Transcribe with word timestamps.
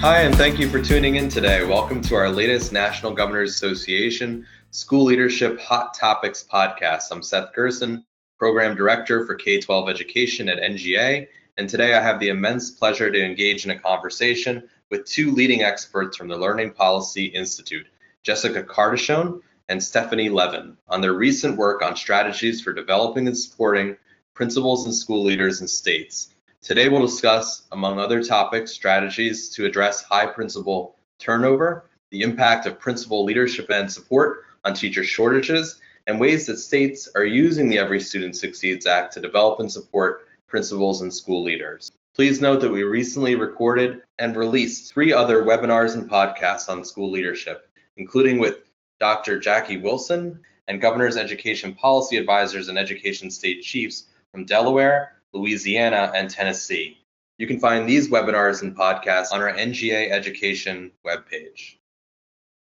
Hi, 0.00 0.22
and 0.22 0.34
thank 0.34 0.58
you 0.58 0.66
for 0.70 0.80
tuning 0.80 1.16
in 1.16 1.28
today. 1.28 1.62
Welcome 1.62 2.00
to 2.04 2.14
our 2.14 2.30
latest 2.30 2.72
National 2.72 3.12
Governors 3.12 3.50
Association 3.50 4.46
School 4.70 5.04
Leadership 5.04 5.60
Hot 5.60 5.92
Topics 5.92 6.42
podcast. 6.50 7.08
I'm 7.10 7.22
Seth 7.22 7.52
Gerson, 7.52 8.06
Program 8.38 8.74
Director 8.74 9.26
for 9.26 9.34
K 9.34 9.60
12 9.60 9.90
Education 9.90 10.48
at 10.48 10.56
NGA, 10.56 11.26
and 11.58 11.68
today 11.68 11.92
I 11.92 12.00
have 12.00 12.18
the 12.18 12.30
immense 12.30 12.70
pleasure 12.70 13.10
to 13.10 13.22
engage 13.22 13.66
in 13.66 13.72
a 13.72 13.78
conversation 13.78 14.70
with 14.90 15.04
two 15.04 15.32
leading 15.32 15.64
experts 15.64 16.16
from 16.16 16.28
the 16.28 16.38
Learning 16.38 16.72
Policy 16.72 17.26
Institute, 17.26 17.86
Jessica 18.22 18.62
Cardichon 18.62 19.42
and 19.68 19.82
Stephanie 19.82 20.30
Levin, 20.30 20.78
on 20.88 21.02
their 21.02 21.12
recent 21.12 21.58
work 21.58 21.82
on 21.82 21.94
strategies 21.94 22.62
for 22.62 22.72
developing 22.72 23.26
and 23.26 23.36
supporting 23.36 23.98
principals 24.32 24.86
and 24.86 24.94
school 24.94 25.22
leaders 25.24 25.60
in 25.60 25.68
states. 25.68 26.29
Today 26.62 26.90
we'll 26.90 27.00
discuss, 27.00 27.62
among 27.72 27.98
other 27.98 28.22
topics, 28.22 28.70
strategies 28.70 29.48
to 29.50 29.64
address 29.64 30.02
high 30.02 30.26
principal 30.26 30.94
turnover, 31.18 31.88
the 32.10 32.20
impact 32.20 32.66
of 32.66 32.78
principal 32.78 33.24
leadership 33.24 33.70
and 33.70 33.90
support 33.90 34.44
on 34.64 34.74
teacher 34.74 35.02
shortages, 35.02 35.80
and 36.06 36.20
ways 36.20 36.44
that 36.46 36.58
states 36.58 37.08
are 37.14 37.24
using 37.24 37.70
the 37.70 37.78
Every 37.78 37.98
Student 37.98 38.36
Succeeds 38.36 38.84
Act 38.84 39.14
to 39.14 39.20
develop 39.20 39.60
and 39.60 39.72
support 39.72 40.28
principals 40.48 41.00
and 41.00 41.12
school 41.12 41.42
leaders. 41.42 41.92
Please 42.14 42.42
note 42.42 42.60
that 42.60 42.70
we 42.70 42.82
recently 42.82 43.36
recorded 43.36 44.02
and 44.18 44.36
released 44.36 44.92
three 44.92 45.14
other 45.14 45.44
webinars 45.44 45.94
and 45.94 46.10
podcasts 46.10 46.68
on 46.68 46.84
school 46.84 47.10
leadership, 47.10 47.70
including 47.96 48.38
with 48.38 48.58
Dr. 48.98 49.40
Jackie 49.40 49.78
Wilson 49.78 50.38
and 50.68 50.78
Governor's 50.78 51.16
Education 51.16 51.74
Policy 51.74 52.18
Advisors 52.18 52.68
and 52.68 52.78
Education 52.78 53.30
State 53.30 53.62
Chiefs 53.62 54.08
from 54.30 54.44
Delaware, 54.44 55.19
Louisiana, 55.32 56.12
and 56.14 56.28
Tennessee. 56.28 56.98
You 57.38 57.46
can 57.46 57.60
find 57.60 57.88
these 57.88 58.10
webinars 58.10 58.62
and 58.62 58.76
podcasts 58.76 59.32
on 59.32 59.40
our 59.40 59.52
NGA 59.52 60.10
Education 60.10 60.92
webpage. 61.06 61.76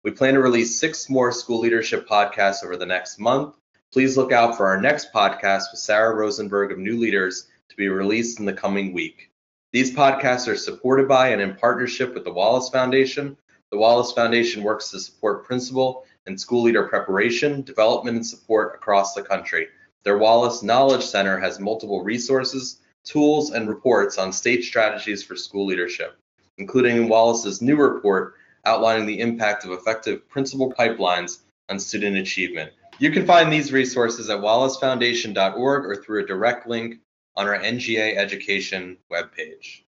We 0.04 0.10
plan 0.10 0.34
to 0.34 0.40
release 0.40 0.78
six 0.78 1.08
more 1.08 1.32
school 1.32 1.60
leadership 1.60 2.08
podcasts 2.08 2.62
over 2.62 2.76
the 2.76 2.86
next 2.86 3.18
month. 3.18 3.56
Please 3.92 4.16
look 4.16 4.32
out 4.32 4.56
for 4.56 4.66
our 4.66 4.80
next 4.80 5.12
podcast 5.12 5.72
with 5.72 5.80
Sarah 5.80 6.14
Rosenberg 6.14 6.72
of 6.72 6.78
New 6.78 6.98
Leaders 6.98 7.48
to 7.68 7.76
be 7.76 7.88
released 7.88 8.38
in 8.38 8.46
the 8.46 8.52
coming 8.52 8.92
week. 8.92 9.30
These 9.72 9.94
podcasts 9.94 10.48
are 10.48 10.56
supported 10.56 11.08
by 11.08 11.30
and 11.30 11.40
in 11.40 11.54
partnership 11.56 12.14
with 12.14 12.24
the 12.24 12.32
Wallace 12.32 12.68
Foundation. 12.68 13.36
The 13.70 13.78
Wallace 13.78 14.12
Foundation 14.12 14.62
works 14.62 14.90
to 14.90 15.00
support 15.00 15.44
principal 15.44 16.04
and 16.26 16.40
school 16.40 16.62
leader 16.62 16.84
preparation, 16.84 17.62
development, 17.62 18.16
and 18.16 18.26
support 18.26 18.74
across 18.74 19.14
the 19.14 19.22
country. 19.22 19.68
Their 20.06 20.18
Wallace 20.18 20.62
Knowledge 20.62 21.02
Center 21.02 21.36
has 21.40 21.58
multiple 21.58 22.04
resources, 22.04 22.78
tools, 23.02 23.50
and 23.50 23.68
reports 23.68 24.18
on 24.18 24.32
state 24.32 24.62
strategies 24.62 25.24
for 25.24 25.34
school 25.34 25.66
leadership, 25.66 26.16
including 26.58 27.08
Wallace's 27.08 27.60
new 27.60 27.74
report 27.74 28.34
outlining 28.64 29.06
the 29.06 29.18
impact 29.18 29.64
of 29.64 29.72
effective 29.72 30.28
principal 30.28 30.72
pipelines 30.72 31.38
on 31.68 31.80
student 31.80 32.16
achievement. 32.18 32.70
You 33.00 33.10
can 33.10 33.26
find 33.26 33.52
these 33.52 33.72
resources 33.72 34.30
at 34.30 34.38
wallacefoundation.org 34.38 35.84
or 35.84 35.96
through 35.96 36.22
a 36.22 36.26
direct 36.26 36.68
link 36.68 37.00
on 37.34 37.48
our 37.48 37.58
NGA 37.58 38.16
Education 38.16 38.98
webpage. 39.12 39.80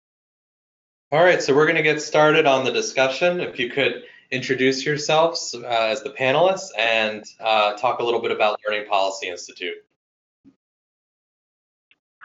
All 1.12 1.22
right, 1.22 1.42
so 1.42 1.54
we're 1.54 1.66
going 1.66 1.76
to 1.76 1.82
get 1.82 2.00
started 2.00 2.46
on 2.46 2.64
the 2.64 2.72
discussion. 2.72 3.40
If 3.40 3.58
you 3.58 3.68
could 3.68 4.04
introduce 4.30 4.86
yourselves 4.86 5.54
uh, 5.54 5.66
as 5.66 6.02
the 6.02 6.10
panelists 6.18 6.70
and 6.78 7.22
uh, 7.38 7.74
talk 7.74 7.98
a 7.98 8.02
little 8.02 8.22
bit 8.22 8.30
about 8.30 8.58
Learning 8.66 8.88
Policy 8.88 9.28
Institute. 9.28 9.76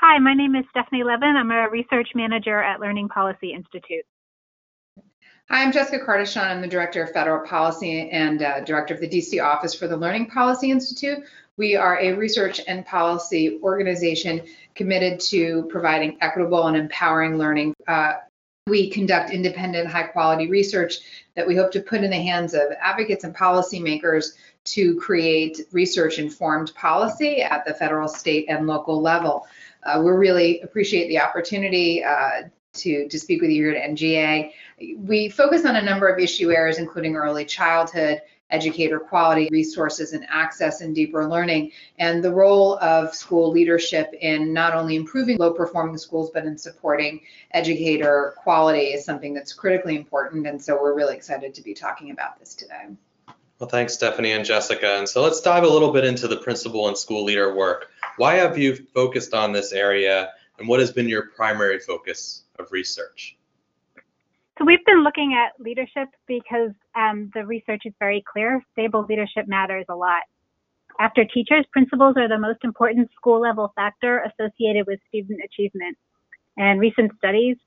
Hi, 0.03 0.17
my 0.17 0.33
name 0.33 0.55
is 0.55 0.65
Stephanie 0.71 1.03
Levin. 1.03 1.35
I'm 1.37 1.51
a 1.51 1.69
research 1.69 2.09
manager 2.15 2.59
at 2.59 2.79
Learning 2.79 3.07
Policy 3.07 3.53
Institute. 3.53 4.03
Hi, 4.97 5.61
I'm 5.61 5.71
Jessica 5.71 6.03
Cardichon. 6.03 6.41
I'm 6.41 6.59
the 6.59 6.67
Director 6.67 7.03
of 7.03 7.11
Federal 7.11 7.45
Policy 7.45 8.09
and 8.09 8.41
uh, 8.41 8.61
Director 8.61 8.95
of 8.95 8.99
the 8.99 9.07
DC 9.07 9.39
Office 9.43 9.75
for 9.75 9.87
the 9.87 9.95
Learning 9.95 10.25
Policy 10.25 10.71
Institute. 10.71 11.19
We 11.57 11.75
are 11.75 11.99
a 11.99 12.13
research 12.13 12.61
and 12.67 12.83
policy 12.83 13.59
organization 13.61 14.41
committed 14.73 15.19
to 15.19 15.67
providing 15.69 16.17
equitable 16.19 16.65
and 16.65 16.75
empowering 16.75 17.37
learning. 17.37 17.75
Uh, 17.87 18.13
we 18.65 18.89
conduct 18.89 19.29
independent, 19.29 19.87
high 19.87 20.03
quality 20.03 20.49
research 20.49 20.95
that 21.35 21.47
we 21.47 21.55
hope 21.55 21.71
to 21.73 21.79
put 21.79 22.03
in 22.03 22.09
the 22.09 22.17
hands 22.17 22.55
of 22.55 22.71
advocates 22.81 23.23
and 23.23 23.35
policymakers 23.35 24.31
to 24.63 24.95
create 24.95 25.61
research 25.71 26.17
informed 26.17 26.73
policy 26.73 27.41
at 27.41 27.65
the 27.65 27.73
federal, 27.73 28.07
state, 28.07 28.45
and 28.49 28.65
local 28.65 28.99
level. 28.99 29.45
Uh, 29.83 30.01
we 30.03 30.11
really 30.11 30.61
appreciate 30.61 31.07
the 31.07 31.19
opportunity 31.19 32.03
uh, 32.03 32.43
to, 32.73 33.07
to 33.07 33.19
speak 33.19 33.41
with 33.41 33.49
you 33.49 33.65
here 33.65 33.73
at 33.73 33.89
NGA. 33.91 34.51
We 34.97 35.29
focus 35.29 35.65
on 35.65 35.75
a 35.75 35.81
number 35.81 36.07
of 36.07 36.19
issue 36.19 36.51
areas, 36.51 36.77
including 36.77 37.15
early 37.15 37.45
childhood, 37.45 38.21
educator 38.51 38.99
quality, 38.99 39.49
resources 39.51 40.13
and 40.13 40.25
access, 40.29 40.81
and 40.81 40.93
deeper 40.93 41.27
learning, 41.27 41.71
and 41.99 42.23
the 42.23 42.31
role 42.31 42.77
of 42.79 43.15
school 43.15 43.49
leadership 43.49 44.13
in 44.19 44.53
not 44.53 44.73
only 44.73 44.95
improving 44.95 45.37
low 45.37 45.53
performing 45.53 45.97
schools, 45.97 46.31
but 46.33 46.45
in 46.45 46.57
supporting 46.57 47.21
educator 47.51 48.33
quality 48.37 48.87
is 48.87 49.05
something 49.05 49.33
that's 49.33 49.53
critically 49.53 49.95
important. 49.95 50.45
And 50.47 50.61
so 50.61 50.81
we're 50.81 50.95
really 50.95 51.15
excited 51.15 51.53
to 51.55 51.61
be 51.61 51.73
talking 51.73 52.11
about 52.11 52.39
this 52.39 52.53
today. 52.53 52.87
Well, 53.59 53.69
thanks, 53.69 53.93
Stephanie 53.93 54.31
and 54.31 54.43
Jessica. 54.43 54.97
And 54.97 55.07
so 55.07 55.21
let's 55.21 55.39
dive 55.39 55.63
a 55.63 55.69
little 55.69 55.91
bit 55.91 56.03
into 56.03 56.27
the 56.27 56.37
principal 56.37 56.87
and 56.87 56.97
school 56.97 57.23
leader 57.23 57.53
work. 57.53 57.90
Why 58.17 58.35
have 58.35 58.57
you 58.57 58.75
focused 58.93 59.33
on 59.33 59.51
this 59.51 59.71
area 59.71 60.31
and 60.59 60.67
what 60.67 60.79
has 60.79 60.91
been 60.91 61.07
your 61.07 61.27
primary 61.35 61.79
focus 61.79 62.43
of 62.59 62.71
research? 62.71 63.37
So 64.57 64.65
we've 64.65 64.85
been 64.85 65.03
looking 65.03 65.33
at 65.33 65.59
leadership 65.59 66.09
because 66.27 66.71
um, 66.95 67.31
the 67.33 67.45
research 67.45 67.81
is 67.85 67.93
very 67.99 68.23
clear. 68.31 68.63
Stable 68.73 69.05
leadership 69.09 69.47
matters 69.47 69.85
a 69.89 69.95
lot. 69.95 70.21
After 70.99 71.25
teachers, 71.25 71.65
principals 71.71 72.15
are 72.17 72.27
the 72.27 72.37
most 72.37 72.59
important 72.63 73.09
school 73.15 73.41
level 73.41 73.71
factor 73.75 74.19
associated 74.19 74.85
with 74.85 74.99
student 75.07 75.39
achievement. 75.43 75.97
And 76.57 76.79
recent 76.79 77.11
studies 77.17 77.57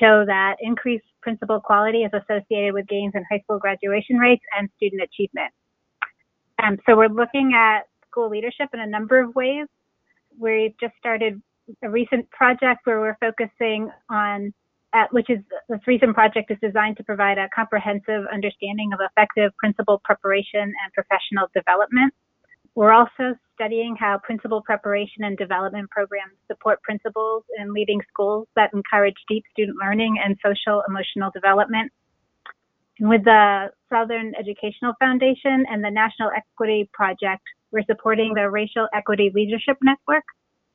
show 0.00 0.24
that 0.24 0.56
increased 0.60 1.04
principal 1.20 1.60
quality 1.60 2.04
is 2.04 2.12
associated 2.14 2.72
with 2.72 2.86
gains 2.86 3.12
in 3.14 3.24
high 3.30 3.40
school 3.40 3.58
graduation 3.58 4.16
rates 4.16 4.42
and 4.56 4.70
student 4.76 5.02
achievement. 5.02 5.52
Um, 6.62 6.78
so 6.86 6.96
we're 6.96 7.08
looking 7.08 7.52
at 7.54 7.82
school 8.10 8.30
leadership 8.30 8.68
in 8.72 8.80
a 8.80 8.86
number 8.86 9.20
of 9.20 9.34
ways 9.34 9.66
we've 10.40 10.74
just 10.80 10.94
started 10.98 11.40
a 11.82 11.90
recent 11.90 12.28
project 12.30 12.80
where 12.84 13.00
we're 13.00 13.16
focusing 13.20 13.90
on 14.10 14.52
at, 14.92 15.12
which 15.12 15.30
is 15.30 15.38
this 15.68 15.78
recent 15.86 16.14
project 16.14 16.50
is 16.50 16.58
designed 16.60 16.96
to 16.96 17.04
provide 17.04 17.38
a 17.38 17.48
comprehensive 17.54 18.24
understanding 18.32 18.90
of 18.92 18.98
effective 19.00 19.52
principal 19.56 20.00
preparation 20.04 20.62
and 20.62 20.92
professional 20.94 21.46
development. 21.54 22.12
We're 22.74 22.92
also 22.92 23.36
studying 23.54 23.96
how 23.98 24.18
principal 24.22 24.62
preparation 24.62 25.22
and 25.24 25.36
development 25.36 25.90
programs 25.90 26.34
support 26.48 26.82
principals 26.82 27.44
in 27.58 27.72
leading 27.72 28.00
schools 28.08 28.48
that 28.56 28.70
encourage 28.72 29.16
deep 29.28 29.44
student 29.52 29.76
learning 29.80 30.16
and 30.24 30.36
social 30.44 30.82
emotional 30.88 31.30
development. 31.34 31.92
And 32.98 33.08
with 33.08 33.24
the 33.24 33.70
Southern 33.92 34.34
Educational 34.38 34.94
Foundation 34.98 35.66
and 35.70 35.84
the 35.84 35.90
National 35.90 36.30
Equity 36.36 36.88
Project, 36.92 37.42
we're 37.72 37.84
supporting 37.84 38.34
the 38.34 38.50
Racial 38.50 38.88
Equity 38.94 39.30
Leadership 39.34 39.76
Network, 39.82 40.24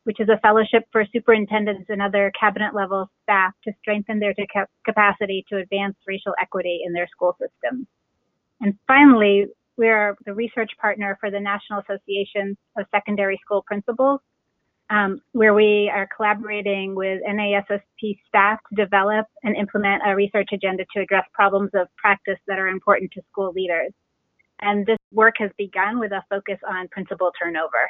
which 0.04 0.20
is 0.20 0.30
a 0.30 0.40
fellowship 0.40 0.84
for 0.92 1.04
superintendents 1.12 1.90
and 1.90 2.02
other 2.02 2.32
cabinet 2.40 2.74
level 2.74 3.10
staff 3.24 3.54
to 3.64 3.72
strengthen 3.80 4.20
their 4.20 4.34
capacity 4.86 5.46
to 5.50 5.58
advance 5.58 5.96
racial 6.08 6.34
equity 6.40 6.82
in 6.86 6.94
their 6.94 7.08
school 7.08 7.36
systems. 7.40 7.88
And 8.62 8.78
finally, 8.88 9.48
we 9.78 9.88
are 9.90 10.16
the 10.26 10.34
research 10.34 10.72
partner 10.80 11.18
for 11.20 11.30
the 11.30 11.40
National 11.40 11.82
Association 11.82 12.58
of 12.78 12.86
Secondary 12.92 13.40
School 13.44 13.64
Principals, 13.68 14.22
um, 14.90 15.20
where 15.34 15.54
we 15.54 15.92
are 15.94 16.08
collaborating 16.16 16.96
with 16.96 17.22
NASSP 17.28 18.20
staff 18.28 18.60
to 18.70 18.76
develop 18.76 19.26
and 19.44 19.56
implement 19.56 20.04
a 20.06 20.16
research 20.16 20.50
agenda 20.54 20.86
to 20.94 21.02
address 21.02 21.26
problems 21.34 21.72
of 21.74 21.88
practice 21.98 22.40
that 22.48 22.60
are 22.60 22.68
important 22.68 23.12
to 23.14 23.22
school 23.32 23.52
leaders. 23.54 23.92
And 24.62 24.86
this 24.86 25.00
work 25.16 25.36
has 25.40 25.52
begun 25.58 26.00
with 26.00 26.12
a 26.12 26.24
focus 26.30 26.60
on 26.68 26.88
principal 26.90 27.32
turnover. 27.42 27.90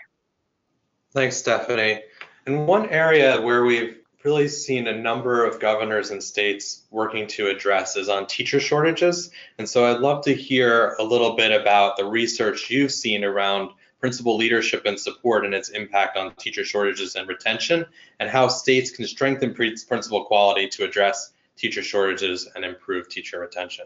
Thanks, 1.11 1.37
Stephanie. 1.37 2.01
And 2.45 2.67
one 2.67 2.89
area 2.89 3.41
where 3.41 3.65
we've 3.65 3.97
really 4.23 4.47
seen 4.47 4.87
a 4.87 4.97
number 4.97 5.45
of 5.45 5.59
governors 5.59 6.09
and 6.09 6.21
states 6.21 6.83
working 6.89 7.27
to 7.27 7.47
address 7.47 7.95
is 7.95 8.09
on 8.09 8.25
teacher 8.25 8.59
shortages. 8.59 9.29
And 9.57 9.69
so 9.69 9.85
I'd 9.85 10.01
love 10.01 10.23
to 10.25 10.33
hear 10.33 10.95
a 10.99 11.03
little 11.03 11.35
bit 11.35 11.51
about 11.51 11.95
the 11.95 12.05
research 12.05 12.69
you've 12.69 12.91
seen 12.91 13.23
around 13.23 13.69
principal 13.99 14.35
leadership 14.35 14.85
and 14.85 14.99
support 14.99 15.45
and 15.45 15.53
its 15.53 15.69
impact 15.69 16.17
on 16.17 16.33
teacher 16.35 16.63
shortages 16.63 17.15
and 17.15 17.27
retention, 17.27 17.85
and 18.19 18.29
how 18.29 18.47
states 18.47 18.91
can 18.91 19.05
strengthen 19.05 19.53
principal 19.53 20.25
quality 20.25 20.67
to 20.67 20.83
address 20.83 21.31
teacher 21.55 21.81
shortages 21.81 22.47
and 22.55 22.65
improve 22.65 23.07
teacher 23.07 23.39
retention. 23.39 23.85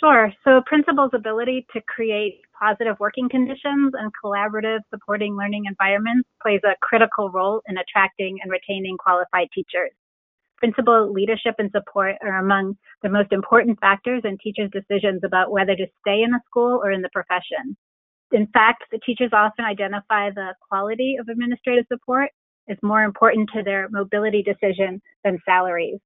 Sure. 0.00 0.32
So, 0.44 0.60
principals' 0.66 1.12
ability 1.14 1.66
to 1.72 1.80
create 1.82 2.40
positive 2.60 2.96
working 3.00 3.28
conditions 3.28 3.94
and 3.94 4.12
collaborative 4.22 4.80
supporting 4.90 5.36
learning 5.36 5.64
environments 5.66 6.28
plays 6.42 6.60
a 6.64 6.76
critical 6.82 7.30
role 7.30 7.62
in 7.66 7.78
attracting 7.78 8.38
and 8.42 8.50
retaining 8.50 8.98
qualified 8.98 9.48
teachers. 9.54 9.92
Principal 10.58 11.12
leadership 11.12 11.54
and 11.58 11.70
support 11.70 12.16
are 12.22 12.38
among 12.38 12.76
the 13.02 13.08
most 13.08 13.32
important 13.32 13.78
factors 13.80 14.22
in 14.24 14.38
teachers' 14.38 14.70
decisions 14.70 15.22
about 15.24 15.50
whether 15.50 15.76
to 15.76 15.86
stay 16.00 16.22
in 16.22 16.34
a 16.34 16.40
school 16.46 16.80
or 16.82 16.90
in 16.92 17.02
the 17.02 17.10
profession. 17.12 17.76
In 18.32 18.46
fact, 18.48 18.84
the 18.92 18.98
teachers 18.98 19.30
often 19.32 19.64
identify 19.64 20.30
the 20.30 20.54
quality 20.68 21.16
of 21.20 21.28
administrative 21.28 21.86
support 21.90 22.30
as 22.68 22.76
more 22.82 23.02
important 23.02 23.50
to 23.54 23.62
their 23.62 23.88
mobility 23.90 24.42
decision 24.42 25.00
than 25.24 25.38
salaries. 25.46 26.00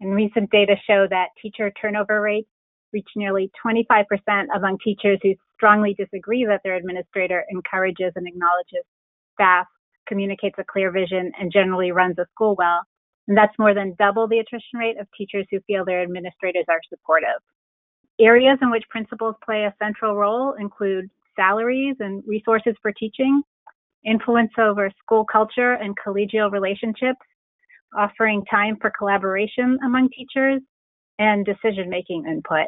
And 0.00 0.14
recent 0.14 0.50
data 0.50 0.76
show 0.86 1.06
that 1.10 1.28
teacher 1.40 1.70
turnover 1.80 2.20
rates 2.20 2.48
reach 2.92 3.08
nearly 3.16 3.50
25% 3.64 4.04
among 4.54 4.78
teachers 4.82 5.18
who 5.22 5.34
strongly 5.54 5.94
disagree 5.94 6.44
that 6.44 6.60
their 6.64 6.76
administrator 6.76 7.44
encourages 7.50 8.12
and 8.16 8.26
acknowledges 8.26 8.84
staff, 9.34 9.66
communicates 10.06 10.56
a 10.58 10.64
clear 10.64 10.90
vision, 10.90 11.32
and 11.38 11.52
generally 11.52 11.92
runs 11.92 12.18
a 12.18 12.26
school 12.32 12.54
well. 12.56 12.82
And 13.28 13.36
that's 13.36 13.58
more 13.58 13.74
than 13.74 13.96
double 13.98 14.28
the 14.28 14.38
attrition 14.38 14.78
rate 14.78 14.98
of 15.00 15.06
teachers 15.16 15.46
who 15.50 15.60
feel 15.66 15.84
their 15.84 16.02
administrators 16.02 16.64
are 16.68 16.80
supportive. 16.88 17.40
Areas 18.20 18.58
in 18.62 18.70
which 18.70 18.84
principals 18.88 19.34
play 19.44 19.64
a 19.64 19.74
central 19.82 20.14
role 20.14 20.54
include 20.54 21.10
salaries 21.34 21.96
and 22.00 22.22
resources 22.26 22.74
for 22.80 22.92
teaching, 22.92 23.42
influence 24.04 24.52
over 24.58 24.90
school 25.02 25.24
culture 25.24 25.72
and 25.74 25.94
collegial 25.98 26.50
relationships, 26.50 27.20
offering 27.96 28.44
time 28.46 28.76
for 28.80 28.90
collaboration 28.96 29.78
among 29.84 30.08
teachers, 30.10 30.62
and 31.18 31.44
decision 31.44 31.88
making 31.88 32.26
input. 32.26 32.66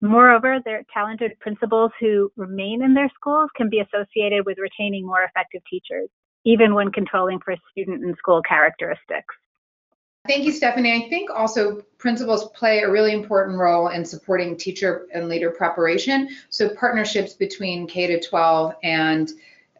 Moreover, 0.00 0.58
their 0.64 0.82
talented 0.92 1.38
principals 1.40 1.92
who 2.00 2.32
remain 2.36 2.82
in 2.82 2.94
their 2.94 3.10
schools 3.14 3.50
can 3.54 3.68
be 3.68 3.80
associated 3.80 4.46
with 4.46 4.58
retaining 4.58 5.06
more 5.06 5.24
effective 5.24 5.62
teachers, 5.68 6.08
even 6.44 6.74
when 6.74 6.90
controlling 6.90 7.38
for 7.40 7.54
student 7.70 8.02
and 8.02 8.16
school 8.16 8.40
characteristics. 8.42 9.34
Thank 10.26 10.44
you, 10.44 10.52
Stephanie. 10.52 11.04
I 11.04 11.08
think 11.08 11.30
also 11.30 11.82
principals 11.98 12.50
play 12.50 12.80
a 12.80 12.90
really 12.90 13.12
important 13.12 13.58
role 13.58 13.88
in 13.88 14.04
supporting 14.04 14.56
teacher 14.56 15.06
and 15.14 15.28
leader 15.28 15.50
preparation. 15.50 16.28
So 16.50 16.68
partnerships 16.68 17.32
between 17.32 17.86
K 17.86 18.06
to 18.06 18.20
12 18.20 18.74
and 18.82 19.30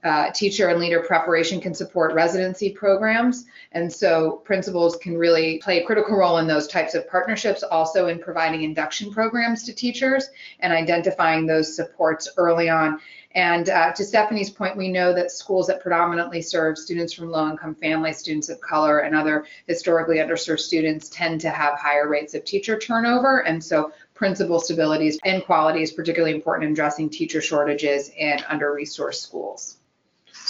uh, 0.03 0.31
teacher 0.31 0.69
and 0.69 0.81
leader 0.81 1.01
preparation 1.01 1.61
can 1.61 1.75
support 1.75 2.15
residency 2.15 2.71
programs. 2.71 3.45
And 3.73 3.93
so 3.93 4.43
principals 4.45 4.97
can 4.97 5.17
really 5.17 5.59
play 5.59 5.83
a 5.83 5.87
critical 5.87 6.17
role 6.17 6.39
in 6.39 6.47
those 6.47 6.67
types 6.67 6.95
of 6.95 7.09
partnerships, 7.09 7.63
also 7.63 8.09
in 8.09 8.19
providing 8.19 8.63
induction 8.63 9.13
programs 9.13 9.65
to 9.65 9.75
teachers 9.75 10.29
and 10.61 10.73
identifying 10.73 11.47
those 11.47 11.75
supports 11.77 12.29
early 12.37 12.69
on. 12.69 12.99
And 13.33 13.69
uh, 13.69 13.93
to 13.93 14.05
Stephanie's 14.05 14.51
point, 14.51 14.77
we 14.77 14.89
know 14.89 15.15
that 15.15 15.31
schools 15.31 15.69
that 15.69 15.81
predominantly 15.81 16.43
serve 16.43 16.77
students 16.77 17.13
from 17.13 17.31
low 17.31 17.49
income 17.49 17.77
families, 17.77 18.19
students 18.19 18.49
of 18.49 18.61
color, 18.61 19.01
and 19.01 19.15
other 19.15 19.47
historically 19.69 20.17
underserved 20.17 20.59
students 20.59 21.09
tend 21.11 21.41
to 21.43 21.51
have 21.51 21.79
higher 21.79 22.09
rates 22.09 22.35
of 22.35 22.45
teacher 22.45 22.77
turnover. 22.77 23.47
And 23.47 23.63
so 23.63 23.93
principal 24.15 24.59
stability 24.59 25.17
and 25.25 25.45
quality 25.45 25.83
is 25.83 25.93
particularly 25.93 26.35
important 26.35 26.67
in 26.67 26.73
addressing 26.73 27.09
teacher 27.09 27.41
shortages 27.41 28.11
in 28.17 28.41
under 28.49 28.75
resourced 28.75 29.23
schools. 29.23 29.80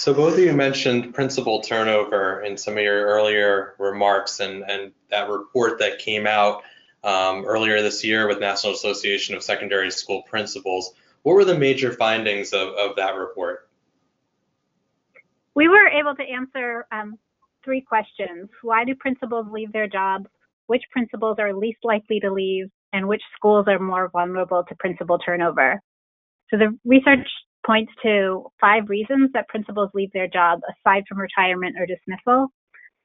So 0.01 0.15
both 0.15 0.33
of 0.33 0.39
you 0.39 0.51
mentioned 0.53 1.13
principal 1.13 1.61
turnover 1.61 2.41
in 2.41 2.57
some 2.57 2.75
of 2.75 2.81
your 2.81 3.05
earlier 3.05 3.75
remarks 3.77 4.39
and, 4.39 4.63
and 4.67 4.93
that 5.11 5.29
report 5.29 5.77
that 5.77 5.99
came 5.99 6.25
out 6.25 6.63
um, 7.03 7.45
earlier 7.45 7.83
this 7.83 8.03
year 8.03 8.27
with 8.27 8.39
National 8.39 8.73
Association 8.73 9.35
of 9.35 9.43
Secondary 9.43 9.91
School 9.91 10.23
Principals. 10.23 10.95
What 11.21 11.33
were 11.33 11.45
the 11.45 11.55
major 11.55 11.93
findings 11.93 12.51
of, 12.51 12.69
of 12.69 12.95
that 12.95 13.13
report? 13.13 13.69
We 15.53 15.67
were 15.67 15.87
able 15.87 16.15
to 16.15 16.23
answer 16.23 16.87
um, 16.91 17.19
three 17.63 17.81
questions. 17.81 18.49
Why 18.63 18.85
do 18.85 18.95
principals 18.95 19.45
leave 19.51 19.71
their 19.71 19.87
jobs? 19.87 20.25
Which 20.65 20.81
principals 20.89 21.37
are 21.37 21.53
least 21.53 21.81
likely 21.83 22.19
to 22.21 22.31
leave? 22.31 22.71
And 22.91 23.07
which 23.07 23.21
schools 23.35 23.67
are 23.67 23.77
more 23.77 24.09
vulnerable 24.09 24.63
to 24.67 24.75
principal 24.79 25.19
turnover? 25.19 25.79
So 26.49 26.57
the 26.57 26.75
research 26.85 27.27
points 27.65 27.91
to 28.03 28.45
five 28.59 28.89
reasons 28.89 29.31
that 29.33 29.47
principals 29.47 29.89
leave 29.93 30.11
their 30.13 30.27
job 30.27 30.59
aside 30.69 31.03
from 31.07 31.19
retirement 31.19 31.75
or 31.79 31.85
dismissal. 31.85 32.47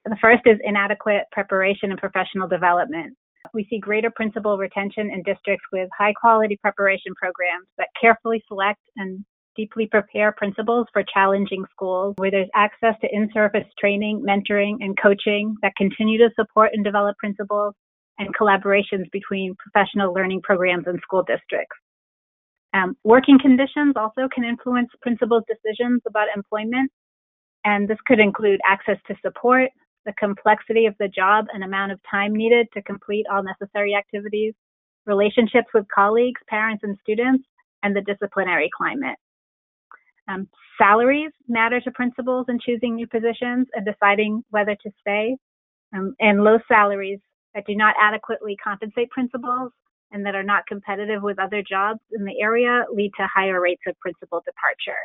The 0.05 0.17
first 0.21 0.41
is 0.45 0.57
inadequate 0.63 1.23
preparation 1.31 1.91
and 1.91 1.99
professional 1.99 2.47
development. 2.47 3.15
We 3.53 3.67
see 3.69 3.79
greater 3.79 4.09
principal 4.09 4.57
retention 4.57 5.09
in 5.11 5.23
districts 5.23 5.65
with 5.71 5.89
high 5.97 6.13
quality 6.13 6.57
preparation 6.61 7.13
programs 7.15 7.67
that 7.77 7.89
carefully 7.99 8.43
select 8.47 8.81
and 8.95 9.23
deeply 9.55 9.87
prepare 9.87 10.31
principals 10.31 10.87
for 10.93 11.03
challenging 11.13 11.65
schools 11.71 12.13
where 12.17 12.31
there's 12.31 12.49
access 12.55 12.93
to 13.01 13.07
in-service 13.11 13.65
training, 13.79 14.23
mentoring, 14.27 14.77
and 14.81 14.97
coaching 15.01 15.55
that 15.61 15.73
continue 15.75 16.17
to 16.19 16.29
support 16.35 16.71
and 16.73 16.85
develop 16.85 17.17
principals 17.17 17.73
and 18.19 18.35
collaborations 18.35 19.09
between 19.11 19.55
professional 19.55 20.13
learning 20.13 20.41
programs 20.41 20.85
and 20.87 20.99
school 21.01 21.23
districts. 21.23 21.75
Um, 22.77 22.95
working 23.03 23.39
conditions 23.39 23.93
also 23.95 24.27
can 24.33 24.43
influence 24.43 24.89
principals' 25.01 25.43
decisions 25.47 26.01
about 26.07 26.27
employment, 26.35 26.91
and 27.65 27.87
this 27.87 27.97
could 28.05 28.19
include 28.19 28.59
access 28.65 28.97
to 29.07 29.15
support, 29.23 29.71
the 30.05 30.13
complexity 30.13 30.85
of 30.85 30.95
the 30.99 31.07
job 31.07 31.47
and 31.53 31.63
amount 31.63 31.91
of 31.91 31.99
time 32.09 32.33
needed 32.35 32.67
to 32.73 32.81
complete 32.83 33.25
all 33.31 33.43
necessary 33.43 33.95
activities, 33.95 34.53
relationships 35.05 35.67
with 35.73 35.85
colleagues, 35.93 36.39
parents, 36.47 36.83
and 36.83 36.97
students, 37.01 37.43
and 37.81 37.95
the 37.95 38.01
disciplinary 38.01 38.69
climate. 38.77 39.17
Um, 40.27 40.47
salaries 40.77 41.31
matter 41.47 41.81
to 41.81 41.91
principals 41.91 42.45
in 42.47 42.59
choosing 42.59 42.95
new 42.95 43.07
positions 43.07 43.67
and 43.73 43.85
deciding 43.85 44.43
whether 44.49 44.75
to 44.75 44.91
stay. 45.01 45.35
Um, 45.95 46.15
and 46.19 46.43
low 46.43 46.59
salaries 46.67 47.19
that 47.55 47.65
do 47.65 47.75
not 47.75 47.95
adequately 47.99 48.55
compensate 48.63 49.09
principals 49.09 49.71
and 50.11 50.25
that 50.25 50.35
are 50.35 50.43
not 50.43 50.67
competitive 50.67 51.21
with 51.21 51.39
other 51.39 51.63
jobs 51.67 51.99
in 52.11 52.23
the 52.23 52.39
area 52.41 52.85
lead 52.93 53.11
to 53.17 53.27
higher 53.33 53.59
rates 53.59 53.81
of 53.87 53.97
principal 53.99 54.41
departure. 54.45 55.01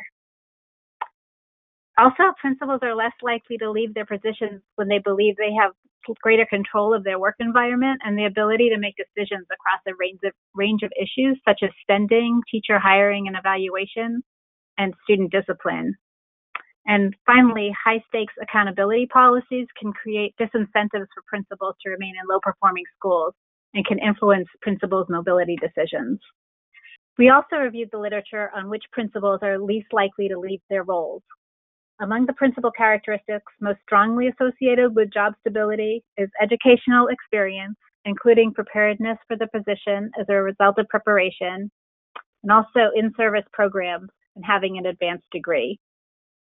Also, 1.97 2.33
principals 2.41 2.79
are 2.81 2.95
less 2.95 3.13
likely 3.21 3.57
to 3.57 3.69
leave 3.69 3.93
their 3.93 4.05
positions 4.05 4.61
when 4.75 4.87
they 4.87 4.99
believe 4.99 5.35
they 5.37 5.53
have 5.53 5.71
greater 6.21 6.45
control 6.45 6.93
of 6.93 7.03
their 7.03 7.19
work 7.19 7.35
environment 7.39 8.01
and 8.03 8.17
the 8.17 8.25
ability 8.25 8.69
to 8.69 8.77
make 8.77 8.95
decisions 8.97 9.45
across 9.51 9.79
a 9.87 9.95
range 9.97 10.19
of, 10.25 10.33
range 10.55 10.81
of 10.83 10.91
issues 10.99 11.39
such 11.47 11.61
as 11.63 11.69
spending, 11.81 12.41
teacher 12.49 12.79
hiring 12.79 13.27
and 13.27 13.37
evaluation, 13.37 14.21
and 14.77 14.93
student 15.03 15.31
discipline. 15.31 15.95
And 16.85 17.15
finally, 17.25 17.73
high 17.85 18.03
stakes 18.09 18.33
accountability 18.41 19.05
policies 19.05 19.67
can 19.79 19.93
create 19.93 20.35
disincentives 20.41 21.07
for 21.13 21.23
principals 21.27 21.75
to 21.81 21.91
remain 21.91 22.15
in 22.19 22.27
low 22.29 22.39
performing 22.41 22.83
schools 22.97 23.33
and 23.73 23.85
can 23.85 23.99
influence 23.99 24.47
principals' 24.61 25.07
mobility 25.09 25.57
decisions. 25.61 26.19
We 27.17 27.29
also 27.29 27.57
reviewed 27.57 27.89
the 27.91 27.99
literature 27.99 28.49
on 28.55 28.69
which 28.69 28.83
principals 28.91 29.39
are 29.43 29.59
least 29.59 29.87
likely 29.91 30.27
to 30.29 30.39
leave 30.39 30.61
their 30.69 30.83
roles. 30.83 31.21
Among 32.01 32.25
the 32.25 32.33
principal 32.33 32.71
characteristics 32.71 33.51
most 33.61 33.79
strongly 33.83 34.27
associated 34.29 34.95
with 34.95 35.13
job 35.13 35.33
stability 35.41 36.03
is 36.17 36.29
educational 36.41 37.07
experience, 37.07 37.75
including 38.05 38.53
preparedness 38.53 39.17
for 39.27 39.37
the 39.37 39.47
position 39.47 40.09
as 40.19 40.25
a 40.27 40.41
result 40.41 40.79
of 40.79 40.87
preparation, 40.89 41.71
and 42.41 42.51
also 42.51 42.91
in 42.95 43.13
service 43.15 43.45
programs 43.53 44.09
and 44.35 44.43
having 44.43 44.77
an 44.77 44.87
advanced 44.87 45.25
degree. 45.31 45.79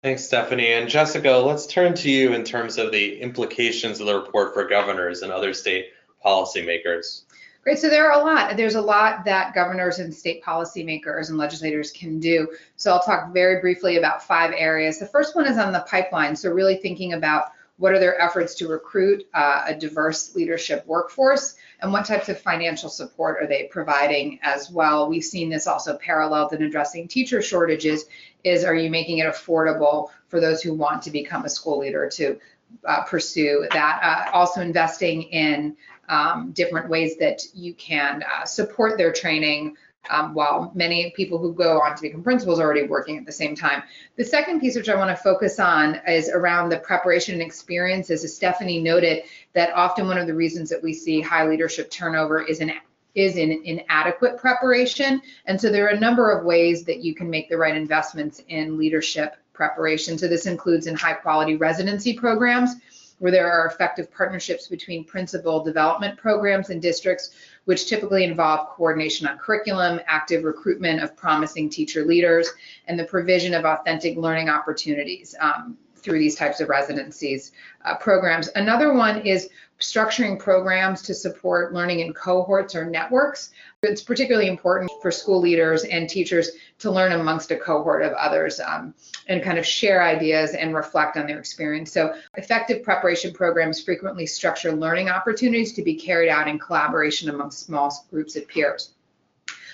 Thanks, 0.04 0.26
Stephanie. 0.26 0.74
And 0.74 0.90
Jessica, 0.90 1.32
let's 1.32 1.68
turn 1.68 1.94
to 1.96 2.10
you 2.10 2.34
in 2.34 2.44
terms 2.44 2.78
of 2.78 2.92
the 2.92 3.20
implications 3.20 4.00
of 4.00 4.08
the 4.08 4.16
report 4.16 4.54
for 4.54 4.68
governors 4.68 5.22
and 5.22 5.32
other 5.32 5.54
state 5.54 5.88
policymakers. 6.24 7.24
Great. 7.64 7.80
So 7.80 7.90
there 7.90 8.10
are 8.10 8.22
a 8.22 8.24
lot. 8.24 8.56
There's 8.56 8.76
a 8.76 8.82
lot 8.82 9.26
that 9.26 9.54
governors 9.54 10.00
and 10.00 10.14
state 10.14 10.42
policymakers 10.42 11.28
and 11.30 11.38
legislators 11.38 11.92
can 11.92 12.18
do. 12.18 12.48
So 12.78 12.94
I'll 12.94 13.04
talk 13.04 13.34
very 13.34 13.60
briefly 13.60 13.98
about 13.98 14.24
five 14.24 14.54
areas. 14.56 15.00
The 15.00 15.08
first 15.08 15.36
one 15.36 15.46
is 15.48 15.58
on 15.58 15.74
the 15.74 15.82
pipeline. 15.82 16.36
So 16.36 16.50
really 16.50 16.78
thinking 16.78 17.12
about 17.12 17.52
what 17.78 17.94
are 17.94 18.00
their 18.00 18.20
efforts 18.22 18.56
to 18.56 18.68
recruit 18.68 19.28
uh, 19.34 19.66
a 19.68 19.76
diverse 19.76 20.36
leadership 20.36 20.86
workforce 20.88 21.56
and 21.82 21.92
what 21.92 22.06
types 22.06 22.28
of 22.30 22.40
financial 22.40 22.90
support 22.90 23.38
are 23.42 23.48
they 23.48 23.66
providing 23.66 24.40
as 24.42 24.72
well. 24.72 25.08
We've 25.08 25.24
seen 25.24 25.50
this 25.50 25.68
also 25.68 25.98
paralleled 25.98 26.54
in 26.54 26.64
addressing 26.64 27.08
teacher 27.08 27.42
shortages 27.42 28.06
is 28.44 28.64
are 28.64 28.76
you 28.76 28.90
making 28.90 29.20
it 29.20 29.28
affordable 29.28 30.10
for 30.28 30.40
those 30.40 30.62
who 30.62 30.74
want 30.74 31.02
to 31.04 31.12
become 31.12 31.46
a 31.46 31.50
school 31.50 31.80
leader 31.80 32.10
to 32.14 32.40
uh, 32.86 33.04
pursue 33.04 33.68
that. 33.72 34.00
Uh, 34.02 34.36
also 34.36 34.62
investing 34.62 35.24
in 35.24 35.76
um, 36.10 36.52
different 36.52 36.90
ways 36.90 37.18
that 37.18 37.42
you 37.54 37.74
can 37.74 38.24
uh, 38.24 38.46
support 38.46 38.98
their 38.98 39.12
training 39.12 39.76
um, 40.10 40.34
while 40.34 40.72
many 40.74 41.12
people 41.16 41.38
who 41.38 41.54
go 41.54 41.82
on 41.82 41.96
to 41.96 42.02
become 42.02 42.24
principals 42.24 42.60
are 42.60 42.64
already 42.64 42.88
working 42.88 43.18
at 43.18 43.26
the 43.26 43.32
same 43.32 43.56
time. 43.56 43.84
The 44.16 44.24
second 44.24 44.62
piece, 44.62 44.76
which 44.76 44.90
I 44.90 44.96
want 44.96 45.10
to 45.10 45.22
focus 45.22 45.60
on, 45.60 46.00
is 46.08 46.30
around 46.30 46.70
the 46.70 46.80
preparation 46.80 47.34
and 47.34 47.44
experiences. 47.44 48.24
As 48.24 48.36
Stephanie 48.36 48.82
noted, 48.82 49.24
that 49.54 49.74
often 49.74 50.08
one 50.08 50.18
of 50.18 50.28
the 50.28 50.34
reasons 50.34 50.70
that 50.70 50.82
we 50.82 50.94
see 50.94 51.22
high 51.22 51.48
leadership 51.48 51.92
turnover 51.92 52.42
is 52.42 52.62
an 52.62 52.72
is 53.16 53.36
in 53.36 53.52
inadequate 53.66 54.38
preparation. 54.38 55.20
And 55.48 55.60
so 55.60 55.72
there 55.72 55.86
are 55.88 55.96
a 55.96 56.00
number 56.00 56.32
of 56.32 56.46
ways 56.46 56.84
that 56.84 57.00
you 57.00 57.16
can 57.16 57.28
make 57.28 57.50
the 57.50 57.58
right 57.58 57.76
investments 57.76 58.44
in 58.48 58.78
leadership 58.78 59.38
preparation. 59.54 60.20
So 60.20 60.28
this 60.28 60.46
includes 60.46 60.86
in 60.86 60.96
high 60.96 61.16
quality 61.16 61.56
residency 61.56 62.14
programs 62.14 62.76
where 63.20 63.32
there 63.32 63.52
are 63.52 63.68
effective 63.68 64.12
partnerships 64.12 64.68
between 64.68 65.04
principal 65.04 65.64
development 65.64 66.18
programs 66.18 66.70
and 66.70 66.82
districts, 66.82 67.32
which 67.66 67.88
typically 67.88 68.24
involve 68.24 68.70
coordination 68.70 69.28
on 69.28 69.38
curriculum, 69.38 70.00
active 70.08 70.44
recruitment 70.44 71.02
of 71.02 71.16
promising 71.16 71.70
teacher 71.70 72.06
leaders, 72.06 72.50
and 72.88 73.00
the 73.00 73.06
provision 73.06 73.54
of 73.54 73.66
authentic 73.66 74.18
learning 74.18 74.50
opportunities. 74.50 75.36
Um, 75.40 75.78
through 76.08 76.20
these 76.20 76.36
types 76.36 76.62
of 76.62 76.70
residencies 76.70 77.52
uh, 77.84 77.96
programs. 77.98 78.48
Another 78.56 78.94
one 78.94 79.20
is 79.26 79.50
structuring 79.78 80.40
programs 80.40 81.02
to 81.02 81.14
support 81.14 81.74
learning 81.74 82.00
in 82.00 82.14
cohorts 82.14 82.76
or 82.76 82.90
networks. 82.90 83.52
It's 83.84 84.02
particularly 84.02 84.48
important 84.48 84.90
for 85.02 85.12
school 85.12 85.42
leaders 85.42 85.84
and 85.84 86.10
teachers 86.10 86.52
to 86.80 86.90
learn 86.90 87.12
amongst 87.12 87.52
a 87.52 87.58
cohort 87.58 88.04
of 88.04 88.14
others 88.14 88.62
um, 88.62 88.96
and 89.28 89.44
kind 89.44 89.58
of 89.58 89.66
share 89.66 90.02
ideas 90.02 90.54
and 90.54 90.74
reflect 90.74 91.18
on 91.18 91.28
their 91.28 91.40
experience. 91.40 91.92
So, 91.92 92.16
effective 92.36 92.84
preparation 92.84 93.34
programs 93.34 93.84
frequently 93.84 94.26
structure 94.26 94.72
learning 94.72 95.10
opportunities 95.10 95.74
to 95.74 95.84
be 95.84 95.96
carried 95.96 96.30
out 96.30 96.48
in 96.48 96.58
collaboration 96.58 97.30
among 97.30 97.52
small 97.52 97.94
groups 98.10 98.38
of 98.38 98.48
peers. 98.48 98.94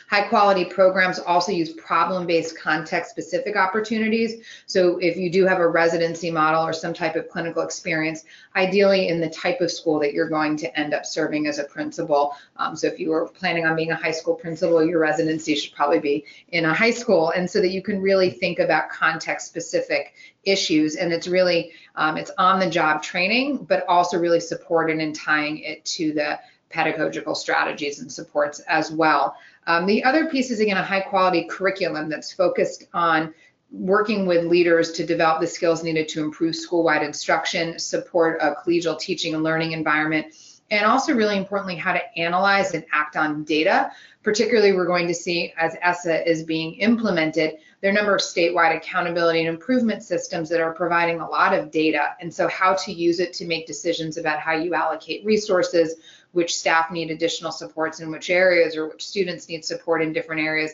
High 0.09 0.27
quality 0.27 0.65
programs 0.65 1.17
also 1.17 1.51
use 1.51 1.73
problem-based 1.73 2.59
context-specific 2.59 3.55
opportunities. 3.55 4.43
So 4.67 4.97
if 4.99 5.17
you 5.17 5.31
do 5.31 5.45
have 5.45 5.59
a 5.59 5.67
residency 5.67 6.29
model 6.29 6.63
or 6.63 6.73
some 6.73 6.93
type 6.93 7.15
of 7.15 7.29
clinical 7.29 7.63
experience, 7.63 8.25
ideally 8.55 9.07
in 9.07 9.19
the 9.19 9.29
type 9.29 9.59
of 9.61 9.71
school 9.71 9.99
that 9.99 10.13
you're 10.13 10.29
going 10.29 10.57
to 10.57 10.79
end 10.79 10.93
up 10.93 11.05
serving 11.05 11.47
as 11.47 11.57
a 11.57 11.63
principal. 11.63 12.35
Um, 12.57 12.75
so 12.75 12.87
if 12.87 12.99
you 12.99 13.09
were 13.09 13.27
planning 13.27 13.65
on 13.65 13.75
being 13.75 13.91
a 13.91 13.95
high 13.95 14.11
school 14.11 14.35
principal, 14.35 14.85
your 14.85 14.99
residency 14.99 15.55
should 15.55 15.73
probably 15.73 15.99
be 15.99 16.25
in 16.49 16.65
a 16.65 16.73
high 16.73 16.91
school. 16.91 17.31
And 17.31 17.49
so 17.49 17.59
that 17.61 17.69
you 17.69 17.81
can 17.81 18.01
really 18.01 18.29
think 18.29 18.59
about 18.59 18.89
context-specific 18.89 20.13
issues. 20.43 20.95
And 20.95 21.11
it's 21.11 21.27
really, 21.27 21.71
um, 21.95 22.17
it's 22.17 22.31
on 22.37 22.59
the 22.59 22.69
job 22.69 23.01
training, 23.01 23.65
but 23.65 23.85
also 23.87 24.19
really 24.19 24.41
supported 24.41 24.99
in 24.99 25.13
tying 25.13 25.59
it 25.59 25.83
to 25.85 26.13
the 26.13 26.39
pedagogical 26.73 27.35
strategies 27.35 27.99
and 27.99 28.11
supports 28.11 28.59
as 28.67 28.91
well. 28.91 29.37
Um, 29.67 29.85
the 29.85 30.03
other 30.03 30.25
piece 30.25 30.51
is 30.51 30.59
again 30.59 30.77
a 30.77 30.83
high 30.83 31.01
quality 31.01 31.45
curriculum 31.49 32.09
that's 32.09 32.33
focused 32.33 32.85
on 32.93 33.33
working 33.71 34.25
with 34.25 34.45
leaders 34.45 34.91
to 34.93 35.05
develop 35.05 35.41
the 35.41 35.47
skills 35.47 35.83
needed 35.83 36.07
to 36.07 36.23
improve 36.23 36.55
school-wide 36.55 37.01
instruction, 37.01 37.79
support 37.79 38.39
a 38.41 38.53
collegial 38.53 38.99
teaching 38.99 39.33
and 39.33 39.43
learning 39.43 39.71
environment, 39.71 40.27
and 40.69 40.85
also 40.85 41.13
really 41.13 41.37
importantly, 41.37 41.75
how 41.75 41.93
to 41.93 42.17
analyze 42.17 42.73
and 42.73 42.85
act 42.91 43.15
on 43.15 43.43
data. 43.43 43.91
Particularly, 44.23 44.73
we're 44.73 44.87
going 44.87 45.07
to 45.07 45.13
see 45.13 45.53
as 45.57 45.75
ESSA 45.81 46.29
is 46.29 46.43
being 46.43 46.75
implemented, 46.75 47.57
there 47.81 47.89
are 47.89 47.91
a 47.91 47.95
number 47.95 48.15
of 48.15 48.21
statewide 48.21 48.77
accountability 48.77 49.39
and 49.39 49.49
improvement 49.49 50.03
systems 50.03 50.47
that 50.49 50.61
are 50.61 50.71
providing 50.71 51.19
a 51.19 51.29
lot 51.29 51.53
of 51.53 51.69
data. 51.69 52.15
And 52.21 52.33
so 52.33 52.47
how 52.47 52.75
to 52.75 52.93
use 52.93 53.19
it 53.19 53.33
to 53.33 53.45
make 53.45 53.67
decisions 53.67 54.17
about 54.17 54.39
how 54.39 54.53
you 54.53 54.73
allocate 54.73 55.25
resources, 55.25 55.95
which 56.33 56.57
staff 56.57 56.91
need 56.91 57.09
additional 57.09 57.51
supports 57.51 57.99
in 58.01 58.11
which 58.11 58.29
areas 58.29 58.75
or 58.75 58.89
which 58.89 59.05
students 59.05 59.47
need 59.47 59.63
support 59.63 60.01
in 60.01 60.11
different 60.11 60.41
areas. 60.41 60.71